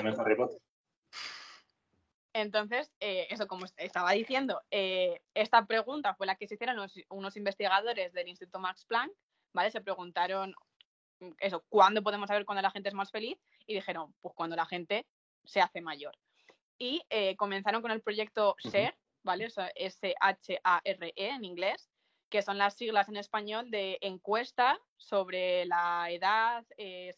Entonces, 2.34 2.91
eh, 3.00 3.27
eso 3.29 3.48
como 3.48 3.65
estaba 3.77 4.12
diciendo, 4.12 4.62
eh, 4.69 5.22
esta 5.34 5.65
pregunta 5.65 6.13
fue 6.13 6.27
la 6.27 6.36
que 6.36 6.48
se 6.48 6.55
hicieron 6.55 6.77
unos, 7.10 7.38
investigadores 7.38 8.13
del 8.13 8.27
Instituto 8.27 8.60
Max 8.60 8.86
Planck, 8.86 9.12
¿vale? 9.51 9.72
Se 9.72 9.81
preguntaron 9.81 10.53
mm, 11.19 11.31
eso, 11.39 11.63
¿cuándo 11.69 12.03
podemos 12.03 12.27
saber 12.27 12.46
cuándo 12.46 12.62
la 12.62 12.72
gente 12.72 12.89
es 12.89 12.96
más 12.96 13.12
feliz? 13.12 13.38
Y 13.65 13.74
dijeron, 13.74 14.13
pues 14.22 14.36
cuando 14.36 14.55
la 14.55 14.65
gente 14.65 15.08
se 15.43 15.60
hace 15.60 15.81
mayor. 15.81 16.15
Y 16.77 17.01
eh, 17.10 17.36
comenzaron 17.36 17.81
con 17.81 17.91
el 17.91 18.01
proyecto 18.01 18.55
SHARE, 18.60 18.96
¿vale? 19.24 19.48
S-H-A-R-E 19.75 21.29
en 21.29 21.43
inglés, 21.43 21.89
que 22.29 22.41
son 22.41 22.57
las 22.57 22.75
siglas 22.75 23.09
en 23.09 23.17
español 23.17 23.71
de 23.71 23.98
encuesta 24.01 24.79
sobre 24.98 25.65
la 25.65 26.09
edad, 26.12 26.65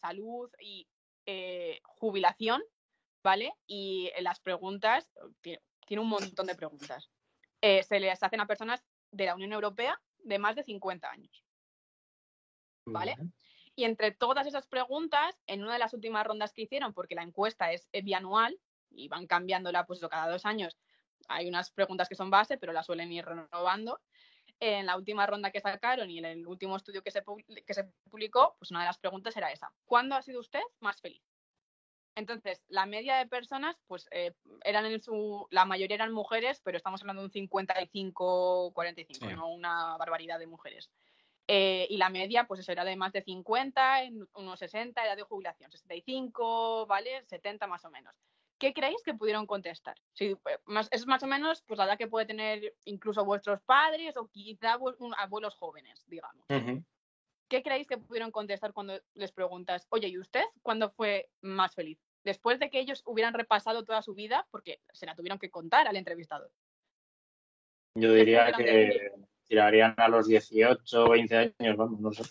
salud 0.00 0.50
y 0.58 0.86
jubilación 1.84 2.62
¿vale? 3.22 3.54
Y 3.66 4.10
las 4.20 4.40
preguntas, 4.40 5.10
tiene, 5.40 5.62
un 6.00 6.08
montón 6.08 6.46
de 6.46 6.54
preguntas. 6.54 7.10
Eh, 7.60 7.82
se 7.82 8.00
les 8.00 8.22
hacen 8.22 8.40
a 8.40 8.46
personas 8.46 8.84
de 9.10 9.26
la 9.26 9.34
Unión 9.34 9.52
Europea 9.52 10.00
de 10.18 10.38
más 10.38 10.56
de 10.56 10.64
50 10.64 11.10
años. 11.10 11.44
¿Vale? 12.84 13.16
Y 13.76 13.84
entre 13.84 14.10
todas 14.10 14.46
esas 14.46 14.66
preguntas, 14.66 15.40
en 15.46 15.62
una 15.62 15.74
de 15.74 15.78
las 15.78 15.94
últimas 15.94 16.26
rondas 16.26 16.52
que 16.52 16.62
hicieron, 16.62 16.92
porque 16.92 17.14
la 17.14 17.22
encuesta 17.22 17.72
es 17.72 17.88
bianual 18.02 18.58
y 18.90 19.08
van 19.08 19.26
cambiándola 19.26 19.86
pues 19.86 20.00
cada 20.00 20.30
dos 20.30 20.44
años, 20.44 20.76
hay 21.28 21.48
unas 21.48 21.70
preguntas 21.70 22.08
que 22.08 22.16
son 22.16 22.30
base, 22.30 22.58
pero 22.58 22.72
las 22.72 22.86
suelen 22.86 23.12
ir 23.12 23.24
renovando. 23.24 24.00
En 24.64 24.86
la 24.86 24.96
última 24.96 25.26
ronda 25.26 25.50
que 25.50 25.60
sacaron 25.60 26.08
y 26.08 26.18
en 26.18 26.24
el 26.24 26.46
último 26.46 26.76
estudio 26.76 27.02
que 27.02 27.10
se, 27.10 27.24
que 27.66 27.74
se 27.74 27.82
publicó, 28.08 28.54
pues 28.60 28.70
una 28.70 28.78
de 28.78 28.86
las 28.86 28.98
preguntas 28.98 29.36
era 29.36 29.50
esa. 29.50 29.72
¿Cuándo 29.84 30.14
ha 30.14 30.22
sido 30.22 30.38
usted 30.38 30.60
más 30.78 31.00
feliz? 31.00 31.20
Entonces, 32.14 32.62
la 32.68 32.86
media 32.86 33.16
de 33.16 33.26
personas, 33.26 33.76
pues 33.88 34.06
eh, 34.12 34.34
eran 34.62 34.86
en 34.86 35.00
su, 35.00 35.48
la 35.50 35.64
mayoría 35.64 35.96
eran 35.96 36.12
mujeres, 36.12 36.60
pero 36.62 36.76
estamos 36.76 37.00
hablando 37.00 37.22
de 37.22 37.26
un 37.26 37.48
55-45, 37.48 39.34
no 39.34 39.48
una 39.48 39.96
barbaridad 39.96 40.38
de 40.38 40.46
mujeres. 40.46 40.92
Eh, 41.48 41.88
y 41.90 41.96
la 41.96 42.08
media, 42.08 42.44
pues 42.44 42.60
eso 42.60 42.70
era 42.70 42.84
de 42.84 42.94
más 42.94 43.12
de 43.12 43.22
50, 43.22 44.02
unos 44.34 44.60
60, 44.60 45.04
edad 45.04 45.16
de 45.16 45.24
jubilación, 45.24 45.72
65, 45.72 46.86
¿vale? 46.86 47.24
70 47.26 47.66
más 47.66 47.84
o 47.84 47.90
menos. 47.90 48.14
¿Qué 48.62 48.72
creéis 48.72 49.02
que 49.02 49.12
pudieron 49.12 49.44
contestar? 49.44 49.96
Más, 50.66 50.88
es 50.92 51.04
más 51.08 51.20
o 51.24 51.26
menos 51.26 51.64
pues, 51.66 51.78
la 51.78 51.84
edad 51.84 51.98
que 51.98 52.06
puede 52.06 52.26
tener 52.26 52.76
incluso 52.84 53.24
vuestros 53.24 53.60
padres 53.62 54.16
o 54.16 54.28
quizá 54.28 54.78
abuelos 55.18 55.56
jóvenes, 55.56 56.04
digamos. 56.06 56.46
¿Qué 57.48 57.60
creéis 57.64 57.88
que 57.88 57.98
pudieron 57.98 58.30
contestar 58.30 58.72
cuando 58.72 59.00
les 59.14 59.32
preguntas, 59.32 59.88
oye, 59.90 60.06
¿y 60.06 60.16
usted 60.16 60.44
cuándo 60.62 60.92
fue 60.92 61.28
más 61.40 61.74
feliz? 61.74 61.98
Después 62.22 62.60
de 62.60 62.70
que 62.70 62.78
ellos 62.78 63.02
hubieran 63.04 63.34
repasado 63.34 63.82
toda 63.82 64.00
su 64.00 64.14
vida, 64.14 64.46
porque 64.52 64.80
se 64.92 65.06
la 65.06 65.16
tuvieron 65.16 65.40
que 65.40 65.50
contar 65.50 65.88
al 65.88 65.96
entrevistador. 65.96 66.52
Yo 67.96 68.12
diría 68.12 68.52
que 68.52 69.10
tirarían 69.42 69.94
a 69.96 70.06
los 70.06 70.28
18 70.28 71.04
o 71.04 71.10
20 71.10 71.36
años, 71.58 71.76
vamos, 71.76 71.98
no 71.98 72.12
sé. 72.12 72.22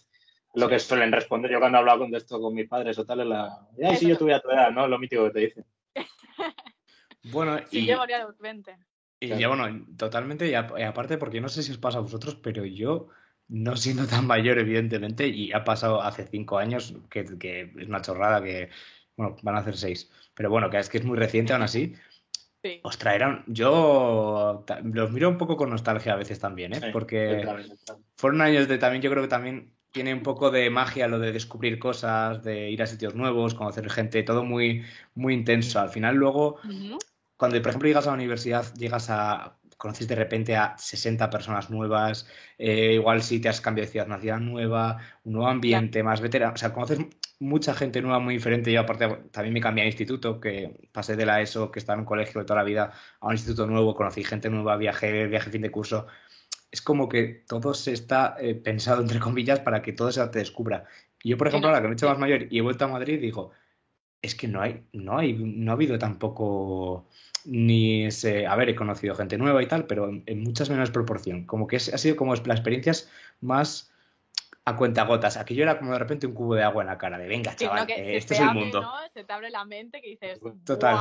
Lo 0.53 0.69
que 0.69 0.79
suelen 0.79 1.11
responder 1.11 1.51
yo 1.51 1.59
cuando 1.59 1.77
he 1.77 1.81
hablado 1.81 2.00
con 2.00 2.15
esto 2.15 2.39
con 2.39 2.53
mis 2.53 2.69
padres 2.69 2.97
o 3.00 3.05
tal, 3.05 3.19
es 3.19 3.27
la. 3.27 3.67
Ya, 3.75 3.97
si 3.97 4.07
yo 4.07 4.17
tuviera 4.17 4.39
tu 4.39 4.50
edad, 4.50 4.71
¿no? 4.71 4.88
Lo 4.88 4.97
mítico 4.97 5.25
que 5.25 5.31
te 5.31 5.39
dicen. 5.41 5.65
Bueno, 7.31 7.60
y. 7.71 7.86
llegaría 7.86 8.17
a 8.17 8.25
los 8.25 8.38
20. 8.38 8.77
Y 9.24 9.27
ya, 9.38 9.48
bueno, 9.50 9.86
totalmente, 9.98 10.50
y 10.50 10.55
aparte, 10.55 11.19
porque 11.19 11.41
no 11.41 11.48
sé 11.48 11.62
si 11.62 11.71
os 11.71 11.77
pasa 11.77 12.00
a 12.00 12.01
vosotros, 12.01 12.36
pero 12.36 12.65
yo 12.65 13.10
no 13.50 13.77
siendo 13.77 14.07
tan 14.07 14.25
mayor, 14.25 14.57
evidentemente, 14.57 15.27
y 15.27 15.51
ha 15.51 15.63
pasado 15.63 16.01
hace 16.01 16.25
cinco 16.25 16.57
años, 16.57 16.95
que, 17.10 17.19
es 17.77 17.88
una 17.88 18.01
chorrada 18.01 18.41
que, 18.41 18.69
bueno, 19.15 19.36
van 19.43 19.55
a 19.55 19.60
hacer 19.60 19.77
seis, 19.77 20.10
pero 20.33 20.50
bueno, 20.50 20.71
que 20.71 20.79
es 20.79 20.89
que 20.89 20.98
es 20.98 21.05
muy 21.05 21.19
reciente 21.19 21.53
aún 21.53 21.62
así. 21.62 21.93
Os 22.81 22.98
traerán, 22.98 23.43
yo 23.48 24.65
los 24.83 25.12
miro 25.12 25.29
un 25.29 25.38
poco 25.38 25.57
con 25.57 25.69
nostalgia 25.69 26.13
a 26.13 26.17
veces 26.17 26.39
también, 26.39 26.74
¿eh? 26.74 26.89
porque 26.93 27.45
fueron 28.15 28.41
años 28.41 28.67
de 28.67 28.77
también, 28.77 29.01
yo 29.01 29.12
creo 29.12 29.24
que 29.24 29.29
también 29.29 29.74
tiene 29.91 30.13
un 30.13 30.24
poco 30.24 30.51
de 30.51 30.69
magia 30.69 31.07
lo 31.07 31.19
de 31.19 31.31
descubrir 31.31 31.79
cosas, 31.79 32.43
de 32.43 32.69
ir 32.69 32.81
a 32.81 32.88
sitios 32.88 33.15
nuevos, 33.15 33.53
conocer 33.53 33.89
gente, 33.89 34.24
todo 34.24 34.43
muy, 34.43 34.83
muy 35.15 35.33
intenso. 35.33 35.79
Al 35.79 35.89
final 35.89 36.15
luego, 36.15 36.57
cuando 37.38 37.62
por 37.62 37.69
ejemplo 37.69 37.88
llegas 37.88 38.07
a 38.07 38.12
la 38.12 38.15
universidad, 38.15 38.74
llegas 38.75 39.10
a 39.10 39.57
conoces 39.81 40.07
de 40.07 40.15
repente 40.15 40.55
a 40.55 40.75
60 40.77 41.27
personas 41.31 41.71
nuevas, 41.71 42.27
eh, 42.60 42.93
igual 42.93 43.24
si 43.24 43.39
te 43.41 43.50
has 43.50 43.62
cambiado 43.62 43.88
de 43.88 43.91
ciudad, 43.91 44.05
una 44.05 44.19
ciudad 44.19 44.39
nueva, 44.39 45.00
un 45.24 45.33
nuevo 45.33 45.48
ambiente, 45.48 46.03
más 46.03 46.21
veterano, 46.21 46.53
o 46.53 46.57
sea, 46.57 46.71
conoces 46.71 47.00
mucha 47.39 47.74
gente 47.74 48.01
nueva 48.01 48.19
muy 48.19 48.36
diferente. 48.36 48.71
Yo 48.71 48.81
aparte 48.81 49.07
también 49.31 49.53
me 49.53 49.60
cambié 49.60 49.83
de 49.83 49.89
instituto, 49.89 50.39
que 50.39 50.88
pasé 50.91 51.15
de 51.15 51.25
la 51.25 51.41
ESO, 51.41 51.71
que 51.71 51.79
estaba 51.79 51.95
en 51.95 52.01
un 52.01 52.05
colegio 52.05 52.41
de 52.41 52.45
toda 52.45 52.60
la 52.60 52.63
vida, 52.63 52.93
a 53.19 53.27
un 53.27 53.33
instituto 53.33 53.65
nuevo, 53.65 53.95
conocí 53.95 54.24
gente 54.24 54.50
nueva, 54.50 54.77
viajé, 54.77 55.25
viaje 55.27 55.50
fin 55.50 55.63
de 55.63 55.71
curso. 55.71 56.05
Es 56.72 56.82
como 56.82 57.10
que 57.10 57.44
todo 57.48 57.74
se 57.74 57.92
está 57.92 58.36
eh, 58.40 58.56
pensado, 58.56 59.01
entre 59.01 59.20
comillas, 59.20 59.60
para 59.60 59.82
que 59.82 59.94
todo 59.94 60.12
se 60.12 60.25
te 60.28 60.40
descubra. 60.40 60.86
Yo, 61.24 61.38
por 61.38 61.48
ejemplo, 61.48 61.70
ahora 61.70 61.82
que 61.82 61.88
me 61.88 61.94
he 61.94 61.96
hecho 61.96 62.08
más 62.08 62.18
mayor 62.18 62.48
y 62.50 62.58
he 62.58 62.62
vuelto 62.62 62.86
a 62.86 62.88
Madrid, 62.88 63.20
digo, 63.20 63.51
es 64.22 64.36
que 64.36 64.48
no 64.48 64.62
hay, 64.62 64.84
no 64.94 65.18
hay, 65.18 65.34
no 65.34 65.72
ha 65.72 65.75
habido 65.75 65.98
tampoco 65.98 67.08
ni 67.46 68.06
ese, 68.06 68.46
a 68.46 68.56
ver, 68.56 68.70
he 68.70 68.75
conocido 68.75 69.16
gente 69.16 69.38
nueva 69.38 69.63
y 69.63 69.68
tal, 69.68 69.86
pero 69.86 70.10
en, 70.10 70.44
muchas 70.44 70.70
menos 70.70 70.92
proporción. 70.92 71.46
Como 71.46 71.68
que 71.68 71.78
ha 71.78 71.80
sido 71.80 72.16
como 72.16 72.36
las 72.36 72.58
experiencias 72.58 73.10
más 73.40 73.92
a 74.66 74.75
cuenta 74.75 75.06
gotas. 75.06 75.38
Aquello 75.38 75.63
era 75.63 75.80
como 75.80 75.94
de 75.94 76.00
repente 76.00 76.28
un 76.28 76.34
cubo 76.34 76.56
de 76.56 76.63
agua 76.63 76.84
en 76.84 76.88
la 76.88 76.98
cara, 76.98 77.18
de 77.18 77.28
venga, 77.28 77.56
chaval, 77.56 77.88
este 77.90 78.36
es 78.36 78.40
el 78.40 78.54
mundo. 78.54 78.88
Se 79.13 79.24
te 79.24 79.34
abre 79.34 79.50
la 79.50 79.66
mente 79.66 80.01
que 80.01 80.10
dices, 80.10 80.40
total. 80.66 80.98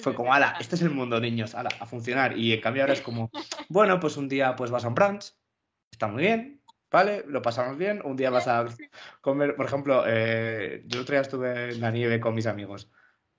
Fue 0.00 0.14
como, 0.14 0.32
ala, 0.32 0.56
este 0.60 0.76
es 0.76 0.82
el 0.82 0.90
mundo, 0.90 1.20
niños, 1.20 1.54
ala, 1.54 1.70
a 1.80 1.86
funcionar. 1.86 2.36
Y 2.36 2.52
en 2.52 2.60
cambio 2.60 2.82
ahora 2.82 2.94
es 2.94 3.00
como, 3.00 3.30
bueno, 3.68 3.98
pues 4.00 4.16
un 4.16 4.28
día 4.28 4.54
pues 4.56 4.70
vas 4.70 4.84
a 4.84 4.88
un 4.88 4.94
brunch, 4.94 5.32
está 5.90 6.06
muy 6.06 6.22
bien, 6.22 6.62
¿vale? 6.90 7.24
Lo 7.26 7.42
pasamos 7.42 7.76
bien. 7.76 8.00
Un 8.04 8.16
día 8.16 8.30
vas 8.30 8.46
a 8.46 8.64
comer, 9.20 9.56
por 9.56 9.66
ejemplo, 9.66 10.04
eh, 10.06 10.84
yo 10.86 11.00
otro 11.00 11.14
día 11.14 11.22
estuve 11.22 11.72
en 11.72 11.80
la 11.80 11.90
nieve 11.90 12.20
con 12.20 12.34
mis 12.34 12.46
amigos. 12.46 12.90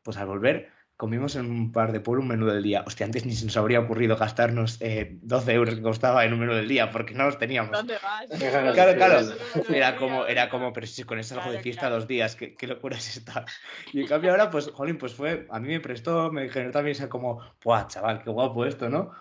Pues 0.02 0.18
al 0.18 0.28
volver, 0.28 0.73
comimos 0.98 1.36
en 1.36 1.50
un 1.50 1.72
par 1.72 1.92
de 1.92 2.00
pueblo 2.00 2.22
un 2.22 2.28
menú 2.28 2.46
del 2.46 2.64
día. 2.64 2.84
Hostia, 2.86 3.06
antes 3.06 3.26
ni 3.26 3.34
se 3.34 3.46
nos 3.46 3.58
habría 3.58 3.80
ocurrido 3.80 4.16
gastarnos 4.16 4.78
eh, 4.82 5.18
12 5.22 5.54
euros 5.54 5.76
que 5.76 5.82
costaba 5.82 6.24
en 6.26 6.34
un 6.34 6.40
menú 6.40 6.54
del 6.54 6.68
día, 6.68 6.92
porque 6.92 7.14
no 7.14 7.26
los 7.26 7.38
teníamos. 7.38 7.72
¿Dónde 7.72 7.98
vas? 8.02 8.28
claro, 8.74 8.96
claro. 8.96 9.34
Era 9.70 9.96
como, 9.96 10.26
era 10.26 10.50
como, 10.50 10.72
pero 10.72 10.88
si 10.88 11.04
con 11.04 11.20
eso 11.20 11.40
algo 11.40 11.52
de 11.52 11.60
fiesta 11.60 11.90
dos 11.90 12.08
días, 12.08 12.36
¿qué, 12.36 12.56
¿qué, 12.56 12.68
locura 12.68 12.98
es 12.98 13.18
esta? 13.18 13.46
Y 13.92 14.02
en 14.02 14.08
cambio 14.08 14.32
ahora, 14.32 14.50
pues, 14.50 14.70
jolín, 14.72 14.98
pues 14.98 15.14
fue, 15.14 15.48
a 15.50 15.60
mí 15.60 15.68
me 15.68 15.80
prestó, 15.80 16.32
me 16.32 16.50
generó 16.50 16.72
también 16.72 16.96
esa 16.96 17.10
como, 17.10 17.42
¡buah, 17.64 17.88
chaval, 17.88 18.24
qué 18.24 18.30
guapo 18.30 18.66
esto, 18.66 18.90
¿no? 18.90 19.12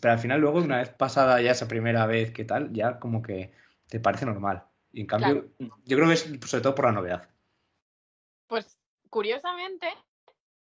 Pero 0.00 0.12
al 0.12 0.18
final 0.18 0.40
luego, 0.40 0.58
una 0.58 0.78
vez 0.78 0.90
pasada 0.90 1.40
ya 1.40 1.52
esa 1.52 1.68
primera 1.68 2.06
vez, 2.06 2.32
¿qué 2.32 2.44
tal? 2.44 2.72
Ya 2.72 2.98
como 2.98 3.22
que 3.22 3.52
te 3.88 4.00
parece 4.00 4.26
normal. 4.26 4.64
Y 4.92 5.00
en 5.00 5.06
cambio, 5.06 5.48
yo 5.58 5.96
creo 5.96 6.08
que 6.08 6.14
es 6.14 6.30
sobre 6.46 6.62
todo 6.62 6.74
por 6.74 6.84
la 6.86 6.92
novedad. 6.92 7.28
Pues 8.46 8.78
curiosamente, 9.08 9.88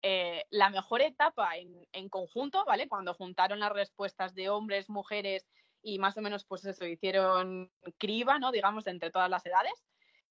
eh, 0.07 0.45
la 0.51 0.69
mejor 0.69 1.01
etapa 1.01 1.53
en, 1.57 2.11
conjunto, 2.11 2.63
¿vale? 2.67 2.89
Cuando 2.89 3.15
juntaron 3.15 3.59
las 3.61 3.73
respuestas 3.73 4.35
de 4.35 4.51
hombres, 4.51 4.91
mujeres 4.91 5.49
y 5.83 5.99
más 5.99 6.15
o 6.19 6.21
menos, 6.21 6.45
pues 6.45 6.63
eso, 6.67 6.85
hicieron 6.85 7.73
criba, 7.97 8.39
¿no? 8.39 8.53
Digamos, 8.53 8.87
entre 8.87 9.11
todas 9.11 9.31
las 9.31 9.47
edades. 9.47 9.83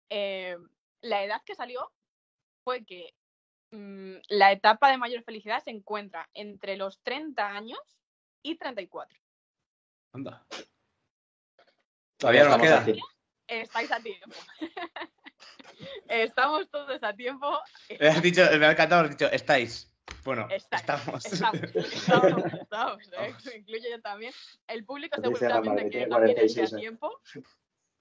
Eh, 0.10 0.58
la 1.02 1.24
edad 1.24 1.42
que 1.44 1.56
salió 1.56 1.92
fue 2.64 2.86
que 2.86 3.16
mm, 3.72 4.18
la 4.30 4.52
etapa 4.52 4.92
de 4.92 5.00
mayor 5.00 5.24
felicidad 5.24 5.64
se 5.64 5.72
encuentra 5.72 6.30
entre 6.36 6.78
los 6.78 7.02
30 7.02 7.44
años 7.44 7.82
y 8.44 8.58
34. 8.58 9.20
Anda. 10.12 10.46
Todavía 12.18 12.44
no 12.48 12.60
queda. 12.60 12.86
Estáis 13.48 13.92
a 13.92 14.00
tiempo. 14.00 14.36
Estamos 16.08 16.70
todos 16.70 17.02
a 17.04 17.14
tiempo. 17.14 17.60
Me 18.00 18.08
has 18.08 18.22
dicho, 18.22 18.42
me 18.58 18.66
ha 18.66 18.72
encantado, 18.72 19.04
has 19.04 19.10
dicho, 19.10 19.30
estáis. 19.32 19.94
Bueno, 20.24 20.48
estamos. 20.50 21.26
Estamos, 21.26 21.62
estamos, 21.74 23.12
¿eh? 23.20 23.34
incluyo 23.58 23.90
yo 23.90 24.02
también. 24.02 24.34
El 24.68 24.86
público 24.86 25.22
seguramente 25.22 25.84
que 25.84 25.90
quiere 25.90 26.46
estar 26.46 26.64
a 26.64 26.80
tiempo. 26.80 27.20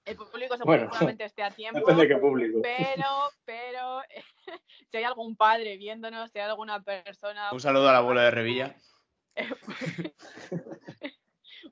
El 0.05 0.17
público 0.17 0.57
seguramente 0.57 1.23
esté 1.25 1.43
a 1.43 1.51
tiempo. 1.55 1.79
Depende 1.79 2.03
de 2.03 2.07
qué 2.09 2.17
público. 2.17 2.59
Pero, 2.61 3.29
pero, 3.45 4.01
si 4.91 4.97
hay 4.97 5.03
algún 5.03 5.35
padre 5.35 5.77
viéndonos, 5.77 6.31
si 6.31 6.39
hay 6.39 6.49
alguna 6.49 6.81
persona. 6.81 7.51
Un 7.51 7.59
saludo 7.59 7.89
a 7.89 7.93
la 7.93 7.97
abuela 7.99 8.23
de 8.23 8.31
Revilla. 8.31 8.75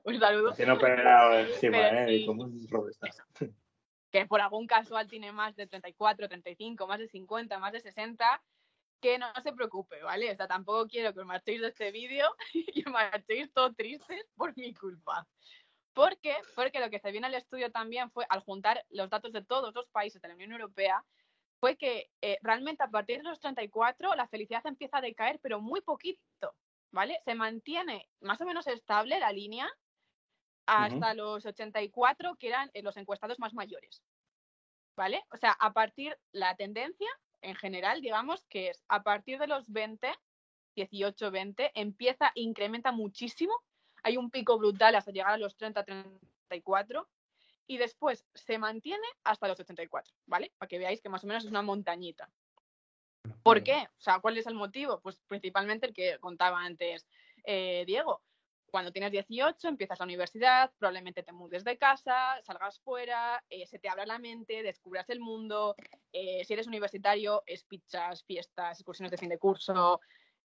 un 0.04 0.18
saludo. 0.18 0.54
Que 0.54 0.66
no 0.66 0.74
operado 0.74 1.38
encima, 1.38 1.78
¿eh? 1.78 2.24
Como 2.26 2.44
un 2.44 2.68
que 4.12 4.26
por 4.26 4.40
algún 4.40 4.66
casual 4.66 5.08
tiene 5.08 5.32
más 5.32 5.56
de 5.56 5.66
34, 5.66 6.28
35, 6.28 6.86
más 6.86 6.98
de 6.98 7.08
50, 7.08 7.58
más 7.58 7.72
de 7.72 7.80
60, 7.80 8.42
que 9.00 9.18
no 9.18 9.26
se 9.42 9.52
preocupe, 9.52 10.02
¿vale? 10.02 10.30
O 10.30 10.36
sea, 10.36 10.46
tampoco 10.46 10.86
quiero 10.86 11.12
que 11.12 11.20
os 11.20 11.26
marchéis 11.26 11.60
de 11.60 11.68
este 11.68 11.90
vídeo 11.90 12.28
y 12.54 12.86
os 12.86 12.92
marchéis 12.92 13.52
todos 13.52 13.74
tristes 13.74 14.24
por 14.36 14.56
mi 14.56 14.72
culpa. 14.74 15.26
¿Por 15.94 16.18
qué? 16.20 16.36
Porque 16.54 16.78
lo 16.78 16.90
que 16.90 17.00
se 17.00 17.10
viene 17.10 17.26
al 17.26 17.34
estudio 17.34 17.72
también 17.72 18.10
fue, 18.10 18.24
al 18.28 18.40
juntar 18.40 18.84
los 18.90 19.10
datos 19.10 19.32
de 19.32 19.44
todos 19.44 19.74
los 19.74 19.88
países 19.88 20.22
de 20.22 20.28
la 20.28 20.34
Unión 20.34 20.52
Europea, 20.52 21.04
fue 21.58 21.76
que 21.76 22.10
eh, 22.20 22.38
realmente 22.42 22.82
a 22.82 22.90
partir 22.90 23.18
de 23.18 23.24
los 23.24 23.40
34 23.40 24.14
la 24.14 24.28
felicidad 24.28 24.66
empieza 24.66 24.98
a 24.98 25.02
decaer, 25.02 25.40
pero 25.42 25.60
muy 25.60 25.80
poquito. 25.80 26.54
¿vale? 26.92 27.18
Se 27.24 27.34
mantiene 27.34 28.08
más 28.20 28.40
o 28.40 28.44
menos 28.44 28.66
estable 28.66 29.18
la 29.18 29.32
línea 29.32 29.68
hasta 30.76 31.14
los 31.14 31.44
84, 31.44 32.36
que 32.36 32.48
eran 32.48 32.70
eh, 32.74 32.82
los 32.82 32.96
encuestados 32.96 33.38
más 33.38 33.54
mayores, 33.54 34.02
¿vale? 34.96 35.22
O 35.30 35.36
sea, 35.36 35.52
a 35.52 35.72
partir, 35.72 36.16
la 36.32 36.56
tendencia 36.56 37.08
en 37.40 37.54
general, 37.54 38.00
digamos, 38.00 38.44
que 38.46 38.70
es 38.70 38.84
a 38.88 39.02
partir 39.02 39.38
de 39.38 39.46
los 39.46 39.70
20, 39.70 40.12
18, 40.76 41.30
20, 41.30 41.72
empieza, 41.74 42.32
incrementa 42.34 42.92
muchísimo, 42.92 43.52
hay 44.02 44.16
un 44.16 44.30
pico 44.30 44.58
brutal 44.58 44.94
hasta 44.94 45.12
llegar 45.12 45.32
a 45.32 45.38
los 45.38 45.56
30, 45.56 45.84
34, 45.84 47.08
y 47.66 47.78
después 47.78 48.26
se 48.34 48.58
mantiene 48.58 49.06
hasta 49.24 49.48
los 49.48 49.58
84, 49.60 50.12
¿vale? 50.26 50.52
Para 50.58 50.68
que 50.68 50.78
veáis 50.78 51.00
que 51.00 51.08
más 51.08 51.24
o 51.24 51.26
menos 51.26 51.44
es 51.44 51.50
una 51.50 51.62
montañita. 51.62 52.28
¿Por 53.42 53.62
qué? 53.62 53.88
O 53.98 54.00
sea, 54.00 54.18
¿cuál 54.20 54.36
es 54.36 54.46
el 54.46 54.54
motivo? 54.54 55.00
Pues 55.00 55.20
principalmente 55.28 55.86
el 55.86 55.94
que 55.94 56.18
contaba 56.18 56.60
antes 56.60 57.06
eh, 57.44 57.84
Diego. 57.86 58.22
Cuando 58.72 58.90
tienes 58.90 59.12
18, 59.12 59.68
empiezas 59.68 59.98
la 59.98 60.06
universidad, 60.06 60.72
probablemente 60.78 61.22
te 61.22 61.32
mudes 61.32 61.62
de 61.62 61.76
casa, 61.76 62.40
salgas 62.42 62.80
fuera, 62.80 63.44
eh, 63.50 63.66
se 63.66 63.78
te 63.78 63.90
abra 63.90 64.06
la 64.06 64.18
mente, 64.18 64.62
descubras 64.62 65.10
el 65.10 65.20
mundo. 65.20 65.76
Eh, 66.10 66.42
si 66.46 66.54
eres 66.54 66.68
universitario, 66.68 67.42
es 67.44 67.64
pizzas, 67.64 68.24
fiestas, 68.24 68.78
excursiones 68.78 69.10
de 69.10 69.18
fin 69.18 69.28
de 69.28 69.38
curso, 69.38 70.00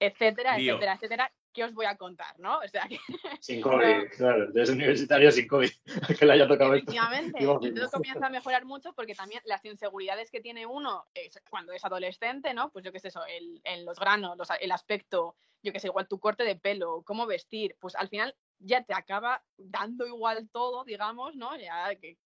etcétera, 0.06 0.56
etcétera, 0.58 0.94
etcétera, 0.94 1.32
¿qué 1.52 1.62
os 1.62 1.72
voy 1.74 1.86
a 1.86 1.96
contar, 1.96 2.38
no? 2.40 2.58
O 2.58 2.68
sea, 2.68 2.88
que... 2.88 2.98
Sin 3.40 3.60
COVID, 3.60 4.10
claro, 4.16 4.48
eres 4.50 4.70
universitario 4.70 5.30
sin 5.30 5.46
COVID, 5.46 5.70
que 6.18 6.26
le 6.26 6.32
haya 6.32 6.48
tocado 6.48 6.74
Efectivamente, 6.74 7.38
y 7.40 7.44
todo 7.44 7.90
comienza 7.92 8.26
a 8.26 8.30
mejorar 8.30 8.64
mucho 8.64 8.92
porque 8.94 9.14
también 9.14 9.42
las 9.44 9.64
inseguridades 9.64 10.30
que 10.30 10.40
tiene 10.40 10.66
uno 10.66 11.06
cuando 11.48 11.72
es 11.72 11.84
adolescente, 11.84 12.52
¿no? 12.52 12.70
Pues 12.70 12.84
yo 12.84 12.92
qué 12.92 12.98
sé 12.98 13.08
eso, 13.08 13.24
el, 13.26 13.60
en 13.62 13.84
los 13.84 13.98
granos, 13.98 14.36
el 14.60 14.72
aspecto, 14.72 15.36
yo 15.62 15.72
qué 15.72 15.78
sé, 15.78 15.86
igual 15.86 16.08
tu 16.08 16.18
corte 16.18 16.42
de 16.42 16.56
pelo, 16.56 17.02
cómo 17.04 17.26
vestir, 17.26 17.76
pues 17.78 17.94
al 17.94 18.08
final 18.08 18.34
ya 18.58 18.82
te 18.82 18.94
acaba 18.94 19.44
dando 19.56 20.04
igual 20.06 20.48
todo, 20.50 20.84
digamos, 20.84 21.36
¿no? 21.36 21.56
Ya 21.56 21.94
que 21.94 22.18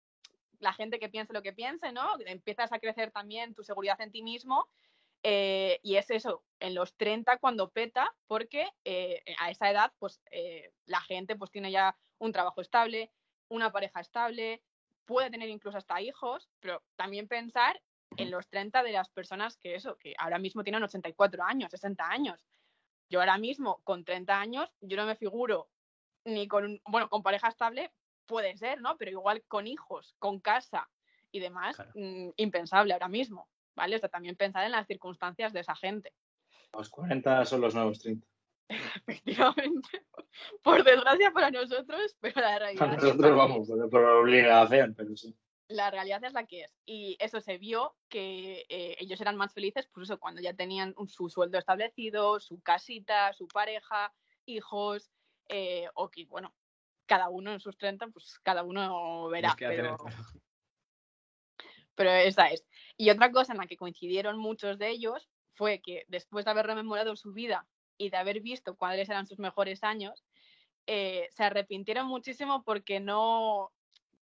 la 0.60 0.72
gente 0.72 1.00
que 1.00 1.08
piense 1.08 1.32
lo 1.32 1.42
que 1.42 1.52
piense, 1.52 1.90
¿no? 1.90 2.16
Empiezas 2.24 2.72
a 2.72 2.78
crecer 2.78 3.10
también 3.10 3.52
tu 3.52 3.64
seguridad 3.64 4.00
en 4.00 4.12
ti 4.12 4.22
mismo 4.22 4.68
eh, 5.26 5.80
y 5.82 5.96
es 5.96 6.10
eso, 6.10 6.44
en 6.60 6.74
los 6.74 6.94
30 6.96 7.38
cuando 7.38 7.70
peta, 7.70 8.14
porque 8.26 8.68
eh, 8.84 9.24
a 9.38 9.50
esa 9.50 9.70
edad, 9.70 9.90
pues 9.98 10.20
eh, 10.30 10.70
la 10.84 11.00
gente 11.00 11.34
pues 11.34 11.50
tiene 11.50 11.70
ya 11.70 11.96
un 12.18 12.30
trabajo 12.30 12.60
estable, 12.60 13.10
una 13.48 13.72
pareja 13.72 14.00
estable, 14.00 14.62
puede 15.06 15.30
tener 15.30 15.48
incluso 15.48 15.78
hasta 15.78 16.02
hijos, 16.02 16.50
pero 16.60 16.82
también 16.96 17.26
pensar 17.26 17.80
en 18.18 18.30
los 18.30 18.48
30 18.48 18.82
de 18.82 18.92
las 18.92 19.08
personas 19.08 19.56
que 19.56 19.74
eso, 19.74 19.96
que 19.96 20.14
ahora 20.18 20.38
mismo 20.38 20.62
tienen 20.62 20.82
84 20.82 21.42
años, 21.42 21.70
60 21.70 22.06
años. 22.06 22.44
Yo 23.08 23.20
ahora 23.20 23.38
mismo, 23.38 23.80
con 23.82 24.04
30 24.04 24.38
años, 24.38 24.70
yo 24.82 24.98
no 24.98 25.06
me 25.06 25.16
figuro 25.16 25.70
ni 26.26 26.48
con, 26.48 26.82
bueno, 26.86 27.08
con 27.08 27.22
pareja 27.22 27.48
estable, 27.48 27.90
puede 28.26 28.58
ser, 28.58 28.82
¿no? 28.82 28.98
Pero 28.98 29.10
igual 29.10 29.42
con 29.48 29.66
hijos, 29.66 30.14
con 30.18 30.38
casa 30.40 30.90
y 31.32 31.40
demás, 31.40 31.78
mm, 31.94 32.30
impensable 32.36 32.92
ahora 32.92 33.08
mismo. 33.08 33.48
¿Vale? 33.74 33.96
O 33.96 33.98
sea, 33.98 34.08
también 34.08 34.36
pensar 34.36 34.64
en 34.64 34.72
las 34.72 34.86
circunstancias 34.86 35.52
de 35.52 35.60
esa 35.60 35.74
gente. 35.74 36.12
Los 36.72 36.88
40 36.90 37.44
son 37.44 37.60
los 37.60 37.74
nuevos 37.74 37.98
30. 38.00 38.26
Efectivamente. 38.68 40.04
Por 40.62 40.82
desgracia 40.82 41.30
para 41.30 41.50
nosotros, 41.50 42.16
pero 42.20 42.40
la 42.40 42.58
realidad. 42.58 42.80
Para 42.80 42.96
nosotros 42.96 43.36
vamos, 43.36 43.68
por 43.90 44.04
obligación, 44.04 44.94
pero 44.94 45.16
sí. 45.16 45.36
La 45.68 45.90
realidad 45.90 46.22
es 46.24 46.32
la 46.32 46.44
que 46.46 46.64
es. 46.64 46.74
Y 46.84 47.16
eso 47.20 47.40
se 47.40 47.56
vio 47.58 47.96
que 48.08 48.66
eh, 48.68 48.96
ellos 48.98 49.20
eran 49.20 49.36
más 49.36 49.54
felices, 49.54 49.88
pues 49.92 50.08
eso, 50.08 50.18
cuando 50.18 50.42
ya 50.42 50.54
tenían 50.54 50.94
su 51.08 51.30
sueldo 51.30 51.58
establecido, 51.58 52.38
su 52.40 52.60
casita, 52.60 53.32
su 53.32 53.48
pareja, 53.48 54.12
hijos, 54.44 55.10
eh, 55.48 55.88
o 55.94 56.10
que, 56.10 56.26
bueno, 56.26 56.54
cada 57.06 57.28
uno 57.28 57.52
en 57.52 57.60
sus 57.60 57.76
30, 57.78 58.08
pues 58.08 58.38
cada 58.42 58.62
uno 58.62 59.28
verá. 59.28 59.54
Pero... 59.58 59.96
pero 61.94 62.10
esa 62.10 62.48
es. 62.48 62.64
Y 62.96 63.10
otra 63.10 63.32
cosa 63.32 63.52
en 63.52 63.58
la 63.58 63.66
que 63.66 63.76
coincidieron 63.76 64.38
muchos 64.38 64.78
de 64.78 64.90
ellos 64.90 65.28
fue 65.54 65.80
que 65.80 66.04
después 66.08 66.44
de 66.44 66.50
haber 66.50 66.66
rememorado 66.66 67.16
su 67.16 67.32
vida 67.32 67.66
y 67.96 68.10
de 68.10 68.16
haber 68.16 68.40
visto 68.40 68.76
cuáles 68.76 69.08
eran 69.08 69.26
sus 69.26 69.38
mejores 69.38 69.82
años, 69.84 70.24
eh, 70.86 71.28
se 71.30 71.44
arrepintieron 71.44 72.06
muchísimo 72.06 72.62
porque 72.62 73.00
no, 73.00 73.72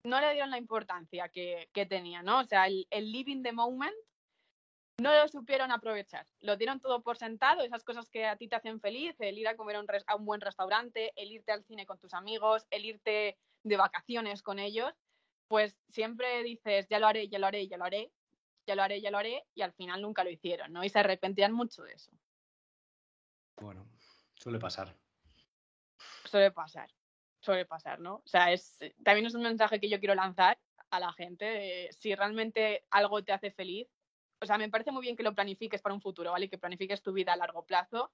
no 0.04 0.20
le 0.20 0.32
dieron 0.32 0.50
la 0.50 0.58
importancia 0.58 1.28
que, 1.28 1.68
que 1.72 1.86
tenía, 1.86 2.22
¿no? 2.22 2.40
O 2.40 2.44
sea, 2.44 2.66
el, 2.66 2.86
living 2.90 3.42
the 3.42 3.52
moment 3.52 3.94
no 4.98 5.12
lo 5.12 5.26
supieron 5.28 5.72
aprovechar. 5.72 6.26
Lo 6.40 6.56
dieron 6.56 6.80
todo 6.80 7.02
por 7.02 7.16
sentado, 7.16 7.62
esas 7.62 7.82
cosas 7.82 8.08
que 8.08 8.26
a 8.26 8.36
ti 8.36 8.48
te 8.48 8.56
hacen 8.56 8.80
feliz, 8.80 9.16
el 9.18 9.38
ir 9.38 9.48
a 9.48 9.56
comer 9.56 9.76
a 9.76 9.80
un, 9.80 9.86
a 10.06 10.16
un 10.16 10.24
buen 10.24 10.40
restaurante, 10.40 11.12
el 11.16 11.32
irte 11.32 11.52
al 11.52 11.64
cine 11.64 11.86
con 11.86 11.98
tus 11.98 12.14
amigos, 12.14 12.66
el 12.70 12.84
irte 12.84 13.38
de 13.64 13.76
vacaciones 13.76 14.42
con 14.42 14.58
ellos, 14.58 14.92
pues 15.48 15.76
siempre 15.90 16.42
dices, 16.42 16.86
ya 16.88 16.98
lo 16.98 17.06
haré, 17.06 17.28
ya 17.28 17.38
lo 17.38 17.46
haré, 17.46 17.66
ya 17.68 17.76
lo 17.76 17.84
haré, 17.84 18.10
ya 18.66 18.74
lo 18.74 18.82
haré, 18.82 19.00
ya 19.00 19.10
lo 19.10 19.18
haré, 19.18 19.44
y 19.54 19.62
al 19.62 19.72
final 19.72 20.02
nunca 20.02 20.24
lo 20.24 20.30
hicieron, 20.30 20.72
¿no? 20.72 20.84
Y 20.84 20.88
se 20.88 20.98
arrepentían 20.98 21.52
mucho 21.52 21.82
de 21.82 21.94
eso. 21.94 22.12
Bueno, 23.60 23.86
suele 24.34 24.58
pasar. 24.58 24.94
Suele 26.24 26.50
pasar, 26.50 26.90
suele 27.40 27.66
pasar, 27.66 28.00
¿no? 28.00 28.16
O 28.16 28.26
sea, 28.26 28.52
es, 28.52 28.78
también 29.04 29.26
es 29.26 29.34
un 29.34 29.42
mensaje 29.42 29.80
que 29.80 29.88
yo 29.88 29.98
quiero 29.98 30.14
lanzar 30.14 30.58
a 30.90 31.00
la 31.00 31.12
gente, 31.12 31.90
si 31.92 32.14
realmente 32.14 32.84
algo 32.90 33.22
te 33.22 33.32
hace 33.32 33.50
feliz, 33.50 33.88
o 34.40 34.46
sea, 34.46 34.58
me 34.58 34.68
parece 34.68 34.90
muy 34.90 35.02
bien 35.02 35.16
que 35.16 35.22
lo 35.22 35.34
planifiques 35.34 35.80
para 35.80 35.94
un 35.94 36.00
futuro, 36.00 36.32
¿vale? 36.32 36.48
Que 36.48 36.58
planifiques 36.58 37.02
tu 37.02 37.12
vida 37.12 37.32
a 37.32 37.36
largo 37.36 37.64
plazo, 37.64 38.10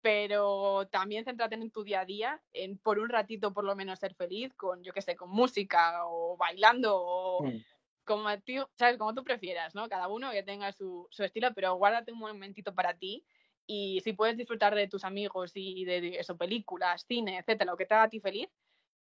pero 0.00 0.88
también 0.88 1.24
céntrate 1.24 1.54
en 1.54 1.70
tu 1.70 1.84
día 1.84 2.00
a 2.00 2.04
día, 2.04 2.42
en 2.52 2.76
por 2.78 2.98
un 2.98 3.08
ratito 3.08 3.52
por 3.52 3.64
lo 3.64 3.76
menos 3.76 4.00
ser 4.00 4.14
feliz 4.14 4.52
con, 4.54 4.82
yo 4.82 4.92
qué 4.92 5.00
sé, 5.00 5.14
con 5.14 5.30
música 5.30 6.04
o 6.06 6.36
bailando 6.36 6.96
o, 6.96 7.44
mm 7.44 7.71
como, 8.04 8.28
tú, 8.40 8.52
¿sabes? 8.74 8.98
como 8.98 9.14
tú 9.14 9.24
prefieras, 9.24 9.74
¿no? 9.74 9.88
Cada 9.88 10.08
uno 10.08 10.30
que 10.30 10.42
tenga 10.42 10.72
su, 10.72 11.08
estilo, 11.18 11.52
pero 11.54 11.74
guárdate 11.74 12.12
un 12.12 12.18
momentito 12.18 12.74
para 12.74 12.94
ti 12.94 13.24
y 13.66 14.00
si 14.00 14.12
puedes 14.12 14.36
disfrutar 14.36 14.74
de 14.74 14.88
tus 14.88 15.04
amigos 15.04 15.52
y 15.54 15.84
de, 15.84 16.18
eso, 16.18 16.36
películas, 16.36 17.04
cine, 17.06 17.38
etcétera, 17.38 17.70
lo 17.70 17.76
que 17.76 17.86
te 17.86 17.94
haga 17.94 18.04
a 18.04 18.08
ti 18.08 18.20
feliz, 18.20 18.48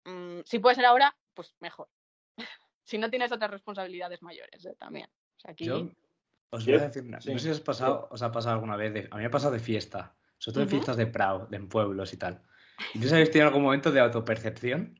mm, 0.05 0.39
si 0.45 0.59
puede 0.59 0.75
ser 0.75 0.85
ahora, 0.85 1.15
pues 1.33 1.55
mejor. 1.59 1.89
si 2.83 2.97
no 2.97 3.09
tienes 3.09 3.31
otras 3.31 3.51
responsabilidades 3.51 4.21
mayores 4.21 4.65
¿eh? 4.65 4.75
también. 4.79 5.09
Yo 5.57 5.91
os 6.49 6.65
voy 6.65 6.75
a 6.75 6.87
decir, 6.87 7.03
no 7.03 7.19
sé 7.19 7.39
si 7.39 7.49
os, 7.49 7.59
pasado, 7.59 8.07
os 8.09 8.21
ha 8.21 8.31
pasado 8.31 8.55
alguna 8.55 8.77
vez, 8.77 9.07
a 9.11 9.15
mí 9.15 9.21
me 9.21 9.25
ha 9.25 9.31
pasado 9.31 9.53
de 9.53 9.59
fiesta, 9.59 10.15
sobre 10.37 10.53
todo 10.53 10.65
de 10.65 10.71
fiestas 10.71 10.97
de 10.97 11.07
Prado, 11.07 11.47
de 11.47 11.57
en 11.57 11.67
pueblos 11.67 12.13
y 12.13 12.17
tal. 12.17 12.41
¿Y 12.93 12.99
tú 12.99 13.07
sabes, 13.07 13.31
tiene 13.31 13.47
algún 13.47 13.63
momento 13.63 13.91
de 13.91 13.99
autopercepción? 13.99 14.99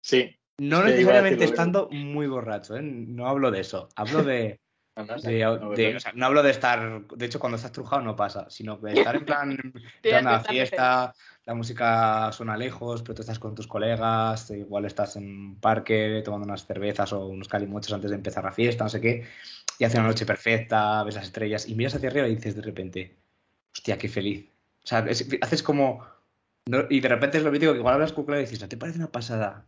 Sí. 0.00 0.38
No 0.58 0.84
necesariamente 0.84 1.44
estando 1.44 1.88
muy 1.90 2.26
borracho, 2.26 2.76
¿eh? 2.76 2.82
no 2.82 3.26
hablo 3.26 3.50
de 3.50 3.60
eso. 3.60 3.88
Hablo 3.96 4.22
de. 4.22 4.60
no 6.14 6.26
hablo 6.26 6.42
de 6.42 6.50
estar. 6.50 7.08
De 7.08 7.26
hecho, 7.26 7.40
cuando 7.40 7.56
estás 7.56 7.72
trujado 7.72 8.02
no 8.02 8.14
pasa, 8.14 8.48
sino 8.48 8.76
de 8.76 8.92
estar 9.00 9.16
en 9.16 9.24
plan. 9.24 9.72
en 10.02 10.26
una 10.26 10.40
fiesta, 10.40 11.12
la 11.44 11.54
música 11.54 12.30
suena 12.30 12.56
lejos, 12.56 13.02
pero 13.02 13.14
tú 13.14 13.22
estás 13.22 13.40
con 13.40 13.56
tus 13.56 13.66
colegas, 13.66 14.50
igual 14.50 14.84
estás 14.84 15.16
en 15.16 15.24
un 15.24 15.60
parque 15.60 16.22
tomando 16.24 16.46
unas 16.46 16.66
cervezas 16.66 17.12
o 17.12 17.26
unos 17.26 17.48
calimochos 17.48 17.92
antes 17.92 18.10
de 18.10 18.16
empezar 18.16 18.44
la 18.44 18.52
fiesta, 18.52 18.84
no 18.84 18.90
sé 18.90 19.00
qué, 19.00 19.26
y 19.80 19.84
hace 19.84 19.98
una 19.98 20.06
noche 20.06 20.24
perfecta, 20.24 21.02
ves 21.02 21.16
las 21.16 21.24
estrellas 21.24 21.68
y 21.68 21.74
miras 21.74 21.96
hacia 21.96 22.08
arriba 22.10 22.28
y 22.28 22.36
dices 22.36 22.54
de 22.54 22.62
repente, 22.62 23.16
hostia, 23.72 23.98
qué 23.98 24.08
feliz. 24.08 24.48
O 24.84 24.86
sea, 24.86 25.04
haces 25.40 25.62
como. 25.64 26.06
y 26.90 27.00
de 27.00 27.08
repente 27.08 27.38
es 27.38 27.44
lo 27.44 27.50
mítico 27.50 27.72
que 27.72 27.78
igual 27.78 27.94
hablas 27.94 28.12
con 28.12 28.32
y 28.32 28.38
dices, 28.38 28.60
¿no 28.60 28.68
te 28.68 28.76
parece 28.76 28.98
una 28.98 29.10
pasada? 29.10 29.66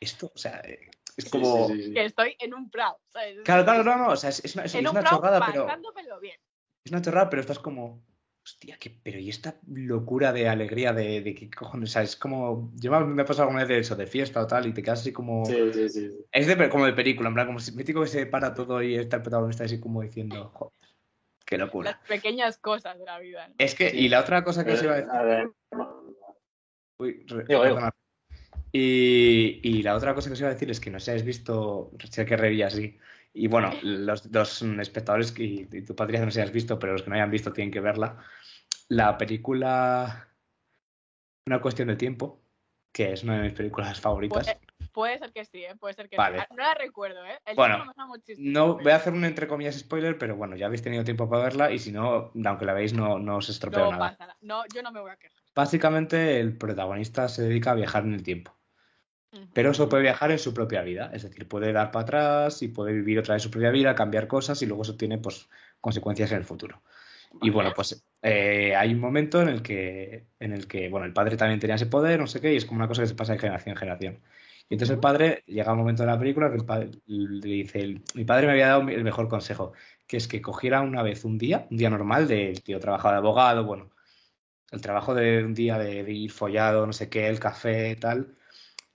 Esto, 0.00 0.30
o 0.34 0.38
sea, 0.38 0.60
eh, 0.64 0.90
es 1.16 1.28
como... 1.28 1.68
que 1.68 2.04
estoy 2.04 2.36
en 2.38 2.54
un 2.54 2.70
prado. 2.70 2.98
Claro, 3.44 3.64
claro, 3.64 3.84
no, 3.84 3.96
no, 3.96 4.08
o 4.08 4.16
sea, 4.16 4.30
es, 4.30 4.54
una, 4.54 4.64
es, 4.64 4.74
una 4.74 5.04
chorrada, 5.04 5.44
pero... 5.46 5.68
Es 6.84 6.92
una 6.92 7.02
chorrada, 7.02 7.30
pero 7.30 7.40
estás 7.40 7.58
como... 7.58 8.04
Hostia, 8.44 8.76
¿qué? 8.76 8.98
pero 9.04 9.20
y 9.20 9.28
esta 9.28 9.60
locura 9.68 10.32
de 10.32 10.48
alegría 10.48 10.92
de, 10.92 11.20
de 11.20 11.32
qué 11.32 11.48
cojones, 11.48 11.90
o 11.90 11.92
sea, 11.92 12.02
es 12.02 12.16
como, 12.16 12.72
yo 12.74 12.90
me 13.06 13.22
he 13.22 13.24
pasado 13.24 13.44
alguna 13.44 13.60
vez 13.60 13.68
de 13.68 13.78
eso, 13.78 13.94
de 13.94 14.08
fiesta 14.08 14.42
o 14.42 14.48
tal, 14.48 14.66
y 14.66 14.72
te 14.72 14.82
quedas 14.82 14.98
así 15.00 15.12
como, 15.12 15.46
sí, 15.46 15.54
sí, 15.72 15.88
sí. 15.88 16.10
es 16.32 16.46
de, 16.48 16.68
como 16.68 16.86
de 16.86 16.92
película, 16.92 17.28
en 17.28 17.34
plan, 17.34 17.46
como 17.46 17.60
si 17.60 17.70
mítico 17.70 18.00
que 18.00 18.08
se 18.08 18.26
para 18.26 18.52
todo 18.52 18.82
y 18.82 18.96
está 18.96 19.18
el 19.18 19.22
protagonista 19.22 19.62
así 19.62 19.78
como 19.78 20.02
diciendo, 20.02 20.50
joder, 20.54 20.72
qué 21.46 21.56
locura. 21.56 21.92
Las 21.92 22.08
pequeñas 22.08 22.58
cosas 22.58 22.98
de 22.98 23.04
la 23.04 23.20
vida. 23.20 23.48
Es 23.58 23.76
que, 23.76 23.94
y 23.94 24.08
la 24.08 24.18
otra 24.18 24.42
cosa 24.42 24.64
que 24.64 24.72
os 24.72 24.82
iba 24.82 24.94
a 24.94 24.96
decir... 24.96 25.12
A 25.12 25.22
ver. 25.22 25.50
Uy, 26.98 27.24
y, 28.72 29.82
la 29.82 29.94
otra 29.94 30.14
cosa 30.14 30.28
que 30.28 30.34
os 30.34 30.40
iba 30.40 30.48
a 30.48 30.54
decir 30.54 30.70
es 30.70 30.80
que 30.80 30.90
no 30.90 30.98
sé 30.98 31.04
si 31.04 31.10
habéis 31.10 31.26
visto, 31.26 31.90
sé 32.10 32.24
que 32.24 32.36
reví 32.36 32.62
así. 32.62 32.98
Y 33.34 33.46
bueno, 33.46 33.70
los 33.82 34.30
dos 34.30 34.62
espectadores 34.62 35.34
y, 35.38 35.68
y 35.70 35.82
tu 35.82 35.94
Patricia 35.94 36.24
no 36.24 36.30
sé 36.30 36.40
si 36.40 36.42
has 36.42 36.52
visto, 36.52 36.78
pero 36.78 36.92
los 36.92 37.02
que 37.02 37.10
no 37.10 37.16
hayan 37.16 37.30
visto 37.30 37.52
tienen 37.52 37.72
que 37.72 37.80
verla. 37.80 38.18
La 38.88 39.16
película 39.16 40.28
Una 41.46 41.60
cuestión 41.60 41.88
de 41.88 41.96
tiempo, 41.96 42.42
que 42.92 43.12
es 43.12 43.22
una 43.24 43.38
de 43.38 43.44
mis 43.44 43.52
películas 43.54 44.00
favoritas. 44.00 44.56
Puede, 44.92 45.18
ser 45.18 45.32
que 45.32 45.44
sí, 45.46 45.64
¿eh? 45.64 45.74
puede 45.76 45.94
ser 45.94 46.08
que 46.10 46.16
sí. 46.16 46.22
No 46.50 46.62
la 46.62 46.74
recuerdo, 46.74 47.24
¿eh? 47.24 47.38
bueno, 47.56 47.90
no 48.36 48.74
voy 48.74 48.92
a 48.92 48.96
hacer 48.96 49.14
un 49.14 49.24
entre 49.24 49.48
comillas 49.48 49.78
spoiler, 49.78 50.18
pero 50.18 50.36
bueno, 50.36 50.54
ya 50.56 50.66
habéis 50.66 50.82
tenido 50.82 51.02
tiempo 51.02 51.28
para 51.30 51.44
verla 51.44 51.72
y 51.72 51.78
si 51.78 51.92
no, 51.92 52.32
aunque 52.44 52.66
la 52.66 52.74
veis, 52.74 52.92
no, 52.92 53.18
no 53.18 53.36
os 53.36 53.48
estropeo 53.48 53.90
no 53.90 53.92
nada. 53.92 54.36
No, 54.42 54.64
yo 54.74 54.82
no 54.82 54.92
me 54.92 55.00
voy 55.00 55.10
a 55.10 55.16
quejar. 55.16 55.41
Básicamente 55.54 56.40
el 56.40 56.56
protagonista 56.56 57.28
se 57.28 57.42
dedica 57.42 57.72
a 57.72 57.74
viajar 57.74 58.04
en 58.04 58.14
el 58.14 58.22
tiempo. 58.22 58.56
Pero 59.54 59.70
eso 59.70 59.88
puede 59.88 60.02
viajar 60.02 60.30
en 60.30 60.38
su 60.38 60.52
propia 60.52 60.82
vida, 60.82 61.10
es 61.14 61.22
decir, 61.22 61.48
puede 61.48 61.72
dar 61.72 61.90
para 61.90 62.02
atrás 62.02 62.62
y 62.62 62.68
puede 62.68 62.92
vivir 62.92 63.18
otra 63.18 63.34
vez 63.34 63.42
su 63.42 63.50
propia 63.50 63.70
vida, 63.70 63.94
cambiar 63.94 64.28
cosas 64.28 64.60
y 64.60 64.66
luego 64.66 64.82
eso 64.82 64.96
tiene 64.96 65.16
pues, 65.16 65.48
consecuencias 65.80 66.32
en 66.32 66.38
el 66.38 66.44
futuro. 66.44 66.82
Y 67.40 67.48
bueno, 67.48 67.72
pues 67.74 68.04
eh, 68.20 68.76
hay 68.76 68.92
un 68.92 69.00
momento 69.00 69.40
en 69.40 69.48
el 69.48 69.62
que, 69.62 70.26
en 70.38 70.52
el 70.52 70.66
que, 70.66 70.90
bueno, 70.90 71.06
el 71.06 71.14
padre 71.14 71.38
también 71.38 71.60
tenía 71.60 71.76
ese 71.76 71.86
poder, 71.86 72.20
no 72.20 72.26
sé 72.26 72.42
qué, 72.42 72.52
y 72.52 72.56
es 72.56 72.66
como 72.66 72.78
una 72.78 72.88
cosa 72.88 73.02
que 73.02 73.08
se 73.08 73.14
pasa 73.14 73.32
de 73.32 73.38
generación 73.38 73.72
en 73.72 73.78
generación. 73.78 74.20
Y 74.68 74.74
entonces 74.74 74.94
el 74.94 75.00
padre, 75.00 75.42
llega 75.46 75.72
un 75.72 75.78
momento 75.78 76.02
de 76.02 76.08
la 76.08 76.18
película 76.18 76.50
que 76.50 76.56
el 76.56 76.64
padre 76.64 76.90
le 77.06 77.48
dice, 77.48 78.00
mi 78.14 78.24
padre 78.24 78.46
me 78.46 78.52
había 78.52 78.68
dado 78.68 78.88
el 78.88 79.04
mejor 79.04 79.28
consejo, 79.28 79.72
que 80.06 80.18
es 80.18 80.28
que 80.28 80.42
cogiera 80.42 80.82
una 80.82 81.02
vez 81.02 81.24
un 81.24 81.38
día, 81.38 81.66
un 81.70 81.78
día 81.78 81.90
normal, 81.90 82.28
del 82.28 82.62
tío 82.62 82.78
trabajaba 82.80 83.14
de 83.14 83.18
abogado, 83.18 83.64
bueno, 83.64 83.90
el 84.72 84.80
trabajo 84.80 85.14
de 85.14 85.44
un 85.44 85.54
día 85.54 85.78
de, 85.78 86.10
ir 86.10 86.32
follado, 86.32 86.86
no 86.86 86.92
sé 86.92 87.08
qué, 87.10 87.28
el 87.28 87.38
café, 87.38 87.94
tal, 87.96 88.34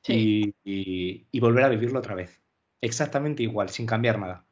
y, 0.08 1.40
volver 1.40 1.66
a 1.66 1.70
vivirlo 1.70 2.00
otra 2.00 2.16
vez. 2.16 2.42
Exactamente 2.82 3.44
igual, 3.44 3.70
sin 3.70 3.86
cambiar 3.86 4.20
nada. 4.20 4.46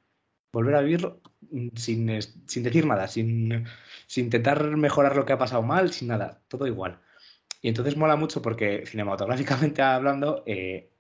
Volver 0.54 0.76
a 0.76 0.82
vivirlo 0.82 1.22
mm, 1.52 1.70
sin, 1.76 2.06
decir 2.08 2.86
nada, 2.86 3.08
sin, 3.08 3.66
intentar 4.16 4.64
mejorar 4.78 5.16
lo 5.16 5.26
que 5.26 5.34
ha 5.34 5.38
pasado 5.38 5.64
mal, 5.64 5.92
sin 5.92 6.10
nada, 6.10 6.44
todo 6.48 6.68
igual. 6.68 7.02
Y 7.62 7.70
entonces 7.70 7.98
mola 7.98 8.16
mucho 8.16 8.42
porque 8.42 8.86
cinematográficamente 8.86 9.82
hablando, 9.82 10.44
eh, 10.46 10.92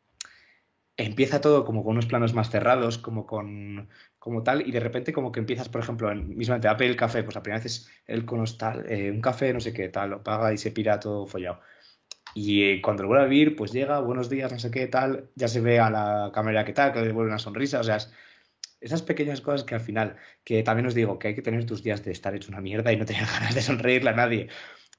empieza 0.98 1.42
todo 1.42 1.66
como 1.66 1.84
con 1.84 1.94
unos 1.94 2.08
planos 2.08 2.34
más 2.34 2.50
cerrados, 2.50 2.98
como 2.98 3.26
con 3.28 3.90
como 4.26 4.42
tal, 4.42 4.68
y 4.68 4.72
de 4.72 4.80
repente 4.80 5.14
como 5.14 5.32
que 5.32 5.40
empiezas, 5.40 5.70
por 5.70 5.82
ejemplo, 5.82 6.12
en, 6.12 6.36
mismamente 6.36 6.68
a 6.68 6.76
pedir 6.76 6.90
el 6.90 6.98
café, 6.98 7.22
pues 7.22 7.36
la 7.36 7.44
primera 7.44 7.60
vez 7.60 7.68
es 7.68 7.92
el 8.08 8.26
conos 8.26 8.58
tal, 8.58 8.84
eh, 8.92 9.12
un 9.12 9.22
café, 9.22 9.54
no 9.54 9.60
sé 9.60 9.72
qué, 9.72 9.88
tal, 9.90 10.10
lo 10.10 10.24
paga 10.24 10.52
y 10.52 10.58
se 10.58 10.72
pira 10.72 11.00
todo 11.00 11.28
follado. 11.28 11.62
Y 12.34 12.64
eh, 12.64 12.82
cuando 12.82 13.04
lo 13.04 13.10
vuelve 13.10 13.26
a 13.26 13.28
vivir, 13.28 13.56
pues 13.56 13.72
llega, 13.72 14.00
buenos 14.00 14.28
días, 14.28 14.52
no 14.52 14.58
sé 14.58 14.72
qué, 14.72 14.88
tal, 14.88 15.30
ya 15.36 15.48
se 15.48 15.62
ve 15.62 15.80
a 15.80 15.92
la 15.92 16.32
cámara 16.34 16.66
que 16.66 16.74
tal, 16.74 16.92
que 16.92 17.02
le 17.02 17.08
devuelve 17.08 17.30
una 17.30 17.38
sonrisa, 17.38 17.80
o 17.80 17.84
sea, 17.84 18.00
esas 18.82 19.04
pequeñas 19.04 19.42
cosas 19.42 19.64
que 19.64 19.76
al 19.76 19.82
final, 19.82 20.16
que 20.44 20.64
también 20.64 20.88
os 20.88 20.96
digo 20.96 21.20
que 21.20 21.28
hay 21.28 21.36
que 21.36 21.44
tener 21.44 21.64
tus 21.68 21.84
días 21.84 22.04
de 22.04 22.12
estar 22.12 22.34
hecho 22.34 22.50
una 22.50 22.62
mierda 22.62 22.92
y 22.92 22.98
no 22.98 23.06
tener 23.06 23.26
ganas 23.32 23.54
de 23.54 23.62
sonreírle 23.62 24.10
a 24.10 24.14
nadie, 24.14 24.48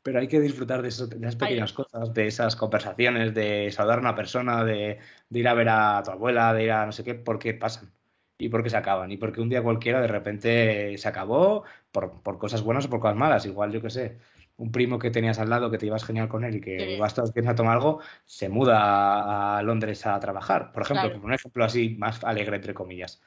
pero 0.04 0.20
hay 0.20 0.28
que 0.28 0.40
disfrutar 0.40 0.82
de, 0.82 0.88
esas 0.88 1.36
pequeñas 1.36 1.72
cosas, 1.72 2.14
de 2.14 2.28
esas 2.28 2.54
conversaciones, 2.54 3.34
de 3.34 3.72
saludar 3.72 3.98
a 3.98 4.02
una 4.02 4.14
persona, 4.14 4.64
de, 4.64 5.00
de, 5.30 5.38
ir 5.40 5.48
a 5.48 5.54
ver 5.54 5.68
a 5.68 6.00
tu 6.04 6.12
abuela, 6.12 6.54
de 6.54 6.62
ir 6.62 6.70
a 6.70 6.86
no 6.86 6.92
sé 6.92 7.02
qué, 7.02 7.16
porque 7.16 7.54
pasan 7.54 7.90
y 8.38 8.49
porque 8.49 8.70
se 8.70 8.77
acaban, 8.77 9.11
y 9.11 9.16
porque 9.16 9.40
un 9.40 9.49
día 9.49 9.62
cualquiera 9.62 10.01
de 10.01 10.09
repente 10.09 10.99
se 10.99 11.09
acabó 11.09 11.64
por, 11.90 12.22
por 12.22 12.38
cosas 12.38 12.62
buenas 12.62 12.87
o 12.87 12.90
por 12.90 13.01
cosas 13.01 13.16
malas, 13.16 13.46
igual 13.46 13.72
yo 13.72 13.81
qué 13.81 13.90
sé 13.90 14.18
un 14.59 14.72
primo 14.72 14.99
que 14.99 15.11
tenías 15.11 15.38
al 15.38 15.51
lado 15.51 15.70
que 15.70 15.79
te 15.79 15.87
ibas 15.87 16.05
genial 16.05 16.29
con 16.29 16.44
él 16.44 16.57
y 16.57 16.61
que 16.61 16.99
vas 16.99 17.14
todos 17.14 17.31
a 17.31 17.55
tomar 17.55 17.77
algo, 17.77 18.01
se 18.25 18.49
muda 18.49 19.59
a 19.59 19.62
Londres 19.62 20.07
a 20.07 20.18
trabajar, 20.18 20.72
por 20.72 20.83
ejemplo, 20.83 21.12
como 21.12 21.27
un 21.27 21.35
ejemplo 21.35 21.64
así 21.64 21.90
más 21.99 22.25
alegre, 22.25 22.57
entre 22.57 22.75
comillas. 22.75 23.22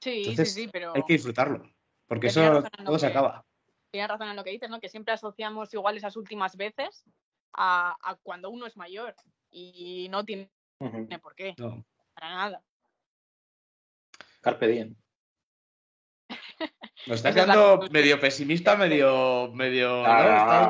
Sí, 0.00 0.34
sí, 0.36 0.44
sí, 0.44 0.68
pero... 0.72 0.92
Hay 0.94 1.02
que 1.04 1.14
disfrutarlo, 1.14 1.62
porque 2.06 2.26
eso 2.26 2.64
todo 2.84 2.98
se 2.98 3.06
acaba. 3.06 3.44
Tienes 3.90 4.10
razón 4.10 4.28
en 4.28 4.36
lo 4.36 4.42
que 4.42 4.50
dices, 4.50 4.68
¿no? 4.68 4.80
Que 4.80 4.88
siempre 4.88 5.14
asociamos 5.14 5.72
igual 5.72 5.96
esas 5.96 6.16
últimas 6.16 6.56
veces 6.56 7.04
a, 7.52 7.96
cuando 8.22 8.50
uno 8.50 8.66
es 8.66 8.76
mayor 8.76 9.14
y 9.50 10.08
no 10.10 10.24
tiene 10.24 10.50
por 11.22 11.36
qué, 11.36 11.54
para 12.14 12.34
nada. 12.34 12.62
Carpe 14.44 14.68
diem. 14.68 14.94
Nos 17.06 17.16
estás 17.16 17.34
quedando 17.34 17.88
medio 17.90 18.20
pesimista, 18.20 18.76
medio. 18.76 19.50
medio 19.52 20.04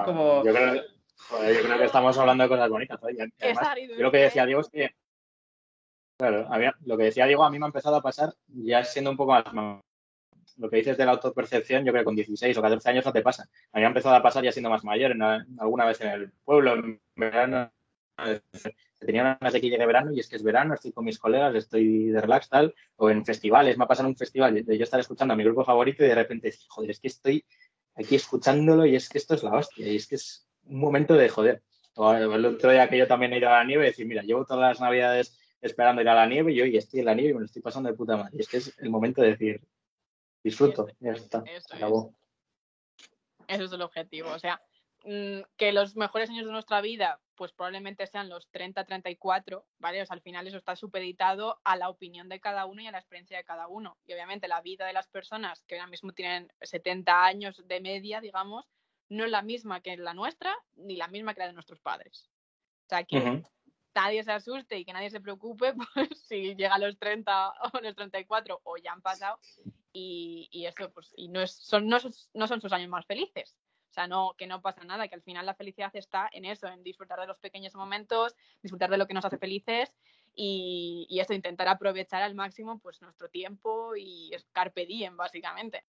como... 0.04 0.44
yo, 0.44 0.52
creo, 0.52 1.78
que 1.78 1.84
estamos 1.84 2.16
hablando 2.16 2.44
de 2.44 2.48
cosas 2.48 2.70
bonitas. 2.70 3.00
yo 3.02 3.96
lo 3.98 4.12
que 4.12 4.18
decía 4.18 4.46
Diego 4.46 4.60
es 4.60 4.68
que. 4.68 4.94
Claro, 6.16 6.48
lo 6.84 6.96
que 6.96 7.04
decía 7.04 7.26
Diego 7.26 7.42
a 7.42 7.50
mí 7.50 7.58
me 7.58 7.66
ha 7.66 7.66
empezado 7.66 7.96
a 7.96 8.02
pasar 8.02 8.32
ya 8.46 8.84
siendo 8.84 9.10
un 9.10 9.16
poco 9.16 9.32
más. 9.32 9.82
Lo 10.56 10.70
que 10.70 10.76
dices 10.76 10.96
de 10.96 11.04
la 11.04 11.12
autopercepción, 11.12 11.84
yo 11.84 11.90
creo 11.90 12.02
que 12.02 12.04
con 12.04 12.14
16 12.14 12.56
o 12.56 12.62
14 12.62 12.90
años 12.90 13.04
no 13.04 13.12
te 13.12 13.22
pasa. 13.22 13.42
A 13.72 13.78
mí 13.78 13.80
me 13.80 13.86
ha 13.86 13.88
empezado 13.88 14.14
a 14.14 14.22
pasar 14.22 14.44
ya 14.44 14.52
siendo 14.52 14.70
más 14.70 14.84
mayor, 14.84 15.10
en, 15.10 15.20
alguna 15.20 15.84
vez 15.84 16.00
en 16.00 16.08
el 16.10 16.32
pueblo, 16.44 16.74
en 16.74 17.00
verano, 17.16 17.72
tenía 19.04 19.38
unas 19.40 19.52
de 19.52 19.60
que 19.60 19.70
llegue 19.70 19.86
verano 19.86 20.12
y 20.12 20.20
es 20.20 20.28
que 20.28 20.36
es 20.36 20.42
verano, 20.42 20.74
estoy 20.74 20.92
con 20.92 21.04
mis 21.04 21.18
colegas, 21.18 21.54
estoy 21.54 22.08
de 22.08 22.20
relax, 22.20 22.48
tal, 22.48 22.74
o 22.96 23.10
en 23.10 23.24
festivales, 23.24 23.78
me 23.78 23.84
ha 23.84 23.88
pasado 23.88 24.08
un 24.08 24.16
festival 24.16 24.64
de 24.64 24.78
yo 24.78 24.84
estar 24.84 25.00
escuchando 25.00 25.34
a 25.34 25.36
mi 25.36 25.44
grupo 25.44 25.64
favorito 25.64 26.04
y 26.04 26.08
de 26.08 26.14
repente, 26.14 26.52
joder, 26.68 26.90
es 26.90 27.00
que 27.00 27.08
estoy 27.08 27.44
aquí 27.94 28.16
escuchándolo 28.16 28.86
y 28.86 28.96
es 28.96 29.08
que 29.08 29.18
esto 29.18 29.34
es 29.34 29.42
la 29.42 29.52
hostia, 29.52 29.86
y 29.86 29.96
es 29.96 30.06
que 30.06 30.16
es 30.16 30.48
un 30.66 30.78
momento 30.80 31.14
de 31.14 31.28
joder. 31.28 31.62
el 31.96 32.44
otro 32.46 32.70
día 32.70 32.88
que 32.88 32.98
yo 32.98 33.06
también 33.06 33.32
he 33.32 33.38
ido 33.38 33.48
a 33.48 33.58
la 33.58 33.64
nieve, 33.64 33.84
decir, 33.84 34.06
mira, 34.06 34.22
llevo 34.22 34.44
todas 34.44 34.62
las 34.62 34.80
navidades 34.80 35.38
esperando 35.60 36.02
ir 36.02 36.08
a 36.08 36.14
la 36.14 36.26
nieve 36.26 36.52
y 36.52 36.60
hoy 36.60 36.76
estoy 36.76 37.00
en 37.00 37.06
la 37.06 37.14
nieve 37.14 37.30
y 37.30 37.34
me 37.34 37.40
lo 37.40 37.46
estoy 37.46 37.62
pasando 37.62 37.88
de 37.88 37.96
puta 37.96 38.16
madre. 38.16 38.32
Y 38.36 38.40
es 38.40 38.48
que 38.48 38.58
es 38.58 38.78
el 38.78 38.90
momento 38.90 39.22
de 39.22 39.30
decir, 39.30 39.62
disfruto, 40.42 40.88
ya 41.00 41.12
está, 41.12 41.42
acabó. 41.70 42.14
Eso 43.46 43.64
es 43.64 43.72
el 43.72 43.82
objetivo, 43.82 44.30
o 44.30 44.38
sea, 44.38 44.60
mm, 45.04 45.40
que 45.56 45.72
los 45.72 45.96
mejores 45.96 46.30
años 46.30 46.46
de 46.46 46.52
nuestra 46.52 46.80
vida 46.80 47.20
pues 47.36 47.52
probablemente 47.52 48.06
sean 48.06 48.28
los 48.28 48.50
30-34, 48.52 49.64
¿vale? 49.78 50.02
O 50.02 50.06
sea, 50.06 50.14
al 50.14 50.22
final 50.22 50.46
eso 50.46 50.56
está 50.56 50.76
supeditado 50.76 51.60
a 51.64 51.76
la 51.76 51.88
opinión 51.88 52.28
de 52.28 52.40
cada 52.40 52.66
uno 52.66 52.82
y 52.82 52.86
a 52.86 52.92
la 52.92 52.98
experiencia 52.98 53.36
de 53.36 53.44
cada 53.44 53.68
uno. 53.68 53.96
Y 54.06 54.12
obviamente 54.12 54.48
la 54.48 54.60
vida 54.60 54.86
de 54.86 54.92
las 54.92 55.08
personas 55.08 55.62
que 55.64 55.76
ahora 55.76 55.88
mismo 55.88 56.12
tienen 56.12 56.52
70 56.60 57.24
años 57.24 57.62
de 57.66 57.80
media, 57.80 58.20
digamos, 58.20 58.66
no 59.08 59.24
es 59.24 59.30
la 59.30 59.42
misma 59.42 59.80
que 59.80 59.96
la 59.96 60.14
nuestra 60.14 60.54
ni 60.76 60.96
la 60.96 61.08
misma 61.08 61.34
que 61.34 61.40
la 61.40 61.46
de 61.48 61.52
nuestros 61.52 61.80
padres. 61.80 62.30
O 62.86 62.88
sea, 62.88 63.04
que 63.04 63.42
nadie 63.94 64.22
se 64.24 64.32
asuste 64.32 64.78
y 64.78 64.84
que 64.84 64.92
nadie 64.92 65.10
se 65.10 65.20
preocupe 65.20 65.74
pues, 65.94 66.08
si 66.26 66.54
llega 66.54 66.74
a 66.74 66.78
los 66.78 66.98
30 66.98 67.50
o 67.72 67.80
los 67.80 67.94
34 67.94 68.60
o 68.62 68.76
ya 68.76 68.92
han 68.92 69.02
pasado 69.02 69.38
y, 69.92 70.66
eso, 70.66 70.90
pues, 70.92 71.12
y 71.16 71.28
no, 71.28 71.40
es, 71.40 71.52
son, 71.54 71.88
no 71.88 72.00
son 72.00 72.60
sus 72.60 72.72
años 72.72 72.88
más 72.88 73.06
felices. 73.06 73.54
O 73.94 74.00
sea, 74.02 74.08
no, 74.08 74.34
que 74.36 74.48
no 74.48 74.60
pasa 74.60 74.82
nada, 74.82 75.06
que 75.06 75.14
al 75.14 75.22
final 75.22 75.46
la 75.46 75.54
felicidad 75.54 75.94
está 75.94 76.28
en 76.32 76.44
eso, 76.46 76.66
en 76.66 76.82
disfrutar 76.82 77.20
de 77.20 77.28
los 77.28 77.38
pequeños 77.38 77.76
momentos, 77.76 78.34
disfrutar 78.60 78.90
de 78.90 78.98
lo 78.98 79.06
que 79.06 79.14
nos 79.14 79.24
hace 79.24 79.38
felices 79.38 79.94
y, 80.34 81.06
y 81.08 81.20
eso, 81.20 81.32
intentar 81.32 81.68
aprovechar 81.68 82.20
al 82.20 82.34
máximo 82.34 82.80
pues 82.80 83.00
nuestro 83.02 83.28
tiempo 83.28 83.94
y 83.94 84.32
carpe 84.50 84.84
diem, 84.84 85.16
básicamente. 85.16 85.84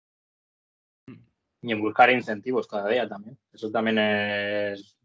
Y 1.07 1.71
en 1.71 1.81
buscar 1.81 2.11
incentivos 2.11 2.67
cada 2.67 2.87
día 2.89 3.09
también. 3.09 3.39
Eso 3.51 3.71
también 3.71 3.97
es, 3.97 4.95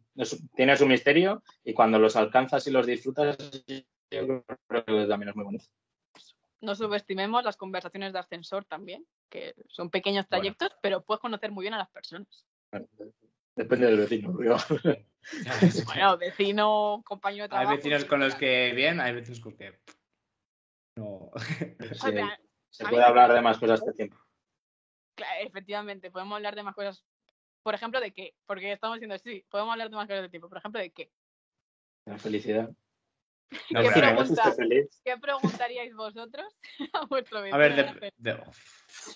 tiene 0.55 0.77
su 0.77 0.87
misterio 0.87 1.43
y 1.65 1.73
cuando 1.73 1.99
los 1.99 2.17
alcanzas 2.17 2.67
y 2.67 2.71
los 2.71 2.85
disfrutas, 2.85 3.39
yo 4.11 4.45
creo 4.69 4.85
que 4.85 5.07
también 5.07 5.31
es 5.31 5.37
muy 5.37 5.45
bonito. 5.47 5.65
No 6.61 6.75
subestimemos 6.75 7.45
las 7.45 7.57
conversaciones 7.57 8.13
de 8.13 8.19
ascensor 8.19 8.67
también, 8.67 9.07
que 9.31 9.55
son 9.69 9.89
pequeños 9.89 10.29
trayectos, 10.29 10.77
pero 10.83 11.03
puedes 11.03 11.23
conocer 11.23 11.51
muy 11.51 11.63
bien 11.63 11.73
a 11.73 11.79
las 11.79 11.89
personas. 11.89 12.45
Depende 13.57 13.87
del 13.87 13.99
vecino. 13.99 14.33
bueno, 15.87 16.19
vecino, 16.19 17.03
compañero 17.05 17.45
de 17.45 17.49
trabajo. 17.49 17.71
Hay 17.71 17.77
vecinos 17.77 18.05
con 18.05 18.21
los 18.21 18.35
que 18.35 18.73
bien, 18.75 19.01
hay 19.01 19.15
vecinos 19.15 19.41
con 19.41 19.57
que 19.57 19.79
no. 20.97 21.31
se 22.71 22.87
puede 22.87 23.03
hablar 23.03 23.33
de 23.33 23.41
más 23.41 23.59
cosas 23.59 23.81
que 23.83 23.93
tiempo. 23.93 24.17
efectivamente, 25.41 26.11
podemos 26.11 26.37
hablar 26.37 26.55
de 26.55 26.63
más 26.63 26.75
cosas. 26.75 27.05
Por 27.63 27.75
ejemplo, 27.75 28.01
¿de 28.01 28.13
qué? 28.13 28.35
Porque 28.47 28.73
estamos 28.73 28.97
diciendo, 28.97 29.19
sí, 29.19 29.45
podemos 29.51 29.73
hablar 29.73 29.91
de 29.91 29.97
más 29.97 30.07
cosas 30.07 30.23
de 30.23 30.29
tiempo. 30.31 30.49
Por 30.49 30.59
ejemplo, 30.59 30.81
¿de 30.81 30.91
qué? 30.91 31.11
La 32.07 32.19
felicidad. 32.19 32.71
¿Qué, 33.69 35.17
preguntaríais 35.21 35.95
vosotros 35.95 36.47
a 36.93 37.07
vuestro 37.07 37.43
vecino? 37.43 37.57
A 37.57 37.59
ver, 37.59 38.13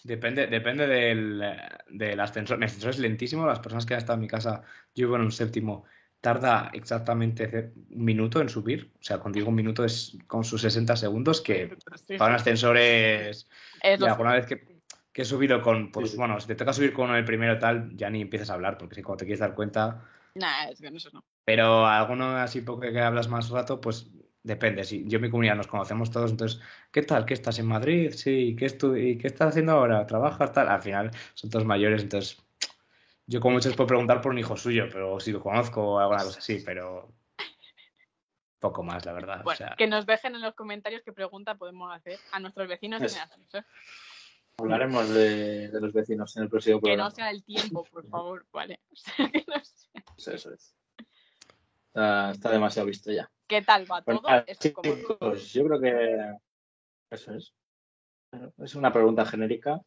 depende, 0.02 0.46
depende 0.46 0.86
del, 0.86 1.42
del, 1.88 2.20
ascensor. 2.20 2.58
Mi 2.58 2.64
ascensor 2.64 2.90
es 2.90 2.98
lentísimo. 2.98 3.46
Las 3.46 3.60
personas 3.60 3.86
que 3.86 3.94
han 3.94 3.98
estado 3.98 4.14
en 4.16 4.22
mi 4.22 4.28
casa, 4.28 4.62
yo 4.94 5.06
vivo 5.06 5.16
en 5.16 5.22
un 5.22 5.32
séptimo, 5.32 5.84
tarda 6.20 6.70
exactamente 6.72 7.72
un 7.90 8.04
minuto 8.04 8.40
en 8.40 8.48
subir. 8.48 8.92
O 8.98 9.02
sea, 9.02 9.18
cuando 9.18 9.36
digo 9.36 9.50
un 9.50 9.54
minuto 9.54 9.84
es 9.84 10.16
con 10.26 10.42
sus 10.42 10.62
60 10.62 10.96
segundos, 10.96 11.40
que 11.40 11.76
para 12.18 12.30
un 12.30 12.36
ascensor 12.36 12.76
es... 12.76 13.48
alguna 13.82 14.32
vez 14.32 14.46
que, 14.46 14.80
que, 15.12 15.22
he 15.22 15.24
subido 15.24 15.62
con, 15.62 15.92
pues 15.92 16.16
bueno, 16.16 16.40
si 16.40 16.46
te 16.46 16.54
toca 16.54 16.72
subir 16.72 16.92
con 16.92 17.14
el 17.14 17.24
primero 17.24 17.58
tal, 17.58 17.94
ya 17.96 18.10
ni 18.10 18.22
empiezas 18.22 18.50
a 18.50 18.54
hablar, 18.54 18.78
porque 18.78 18.96
si 18.96 19.02
cuando 19.02 19.18
te 19.18 19.26
quieres 19.26 19.40
dar 19.40 19.54
cuenta... 19.54 20.08
Nah, 20.34 20.68
es 20.68 20.80
que 20.80 20.88
eso 20.88 21.10
no. 21.12 21.22
Pero 21.44 21.86
alguno 21.86 22.38
así 22.38 22.62
porque 22.62 22.90
que 22.90 23.00
hablas 23.00 23.28
más 23.28 23.50
rato, 23.50 23.80
pues 23.80 24.10
depende. 24.44 24.84
Si 24.84 25.04
yo 25.08 25.18
y 25.18 25.22
mi 25.22 25.30
comunidad 25.30 25.56
nos 25.56 25.66
conocemos 25.66 26.10
todos, 26.10 26.30
entonces, 26.30 26.60
¿qué 26.92 27.02
tal? 27.02 27.26
¿Qué 27.26 27.34
estás 27.34 27.58
en 27.58 27.66
Madrid? 27.66 28.12
Sí, 28.12 28.54
¿qué, 28.56 28.66
¿y 28.66 29.18
qué 29.18 29.26
estás 29.26 29.48
haciendo 29.48 29.72
ahora? 29.72 30.06
¿Trabajas? 30.06 30.52
Tal. 30.52 30.68
Al 30.68 30.82
final 30.82 31.10
son 31.32 31.50
todos 31.50 31.64
mayores, 31.64 32.02
entonces 32.02 32.38
yo 33.26 33.40
como 33.40 33.54
muchos 33.54 33.74
puedo 33.74 33.88
preguntar 33.88 34.20
por 34.20 34.32
un 34.32 34.38
hijo 34.38 34.56
suyo, 34.56 34.84
pero 34.92 35.18
si 35.18 35.32
lo 35.32 35.40
conozco 35.40 35.82
o 35.82 35.98
alguna 35.98 36.22
cosa 36.22 36.38
así, 36.38 36.62
pero 36.64 37.08
poco 38.60 38.82
más, 38.82 39.04
la 39.04 39.12
verdad. 39.12 39.44
que 39.76 39.86
nos 39.86 40.06
dejen 40.06 40.34
en 40.34 40.42
los 40.42 40.54
comentarios 40.54 41.02
qué 41.04 41.12
pregunta 41.12 41.54
podemos 41.56 41.94
hacer 41.94 42.18
a 42.32 42.40
nuestros 42.40 42.68
vecinos 42.68 43.02
en 43.02 43.08
el 43.08 43.64
Hablaremos 44.56 45.08
de, 45.08 45.68
los 45.72 45.92
vecinos 45.92 46.36
en 46.36 46.44
el 46.44 46.48
próximo 46.48 46.80
programa. 46.80 47.02
Que 47.02 47.10
no 47.10 47.14
sea 47.14 47.30
el 47.30 47.42
tiempo, 47.42 47.84
por 47.84 48.06
favor, 48.08 48.46
¿vale? 48.52 48.80
Eso 50.16 50.52
es. 50.52 50.76
Está, 51.94 52.50
demasiado 52.50 52.88
visto 52.88 53.12
ya. 53.12 53.30
¿Qué 53.46 53.62
tal 53.62 53.90
va 53.90 54.02
todo? 54.02 54.20
chicos, 54.58 55.52
yo 55.52 55.64
creo 55.64 55.80
que 55.80 56.34
eso 57.10 57.34
es. 57.34 57.54
Es 58.58 58.74
una 58.74 58.92
pregunta 58.92 59.24
genérica 59.24 59.80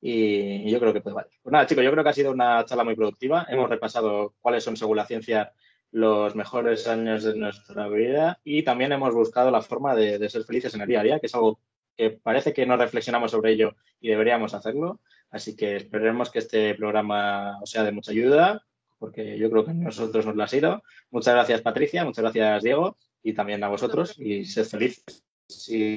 y 0.00 0.68
yo 0.68 0.80
creo 0.80 0.92
que 0.92 1.00
puede 1.00 1.14
valer. 1.14 1.30
Pues 1.40 1.52
nada, 1.52 1.66
chicos, 1.66 1.84
yo 1.84 1.92
creo 1.92 2.02
que 2.02 2.10
ha 2.10 2.14
sido 2.14 2.32
una 2.32 2.64
charla 2.64 2.82
muy 2.82 2.96
productiva. 2.96 3.46
Hemos 3.48 3.70
repasado 3.70 4.34
cuáles 4.40 4.64
son, 4.64 4.76
según 4.76 4.96
la 4.96 5.06
ciencia, 5.06 5.52
los 5.92 6.34
mejores 6.34 6.88
años 6.88 7.22
de 7.22 7.36
nuestra 7.36 7.86
vida 7.86 8.40
y 8.42 8.64
también 8.64 8.90
hemos 8.90 9.14
buscado 9.14 9.52
la 9.52 9.62
forma 9.62 9.94
de, 9.94 10.28
ser 10.28 10.42
felices 10.42 10.74
en 10.74 10.80
el 10.80 10.88
día 10.88 11.00
a 11.00 11.04
día, 11.04 11.20
que 11.20 11.26
es 11.26 11.34
algo 11.36 11.60
que 11.96 12.10
parece 12.10 12.52
que 12.52 12.66
no 12.66 12.76
reflexionamos 12.76 13.30
sobre 13.30 13.52
ello 13.52 13.76
y 14.00 14.08
deberíamos 14.08 14.52
hacerlo. 14.52 15.00
Así 15.30 15.54
que 15.54 15.76
esperemos 15.76 16.30
que 16.30 16.40
este 16.40 16.74
programa 16.74 17.60
os 17.62 17.70
sea 17.70 17.84
de 17.84 17.92
mucha 17.92 18.10
ayuda 18.10 18.64
porque 19.00 19.38
yo 19.38 19.50
creo 19.50 19.64
que 19.64 19.70
a 19.70 19.74
nosotros 19.74 20.26
nos 20.26 20.36
lo 20.36 20.42
ha 20.44 20.48
sido. 20.48 20.82
Muchas 21.10 21.34
gracias, 21.34 21.62
Patricia, 21.62 22.04
muchas 22.04 22.22
gracias, 22.22 22.62
Diego, 22.62 22.98
y 23.22 23.32
también 23.32 23.64
a 23.64 23.68
vosotros, 23.68 24.16
y 24.18 24.44
sed 24.44 24.66
felices. 24.66 25.24
Y 25.68 25.96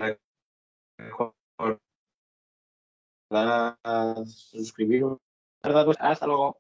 suscribiros. 4.25 5.19
Hasta 5.99 6.25
luego. 6.25 6.57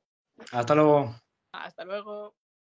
Hasta 0.51 0.75
luego. 0.75 1.15
Hasta 1.53 1.85
luego. 1.85 2.35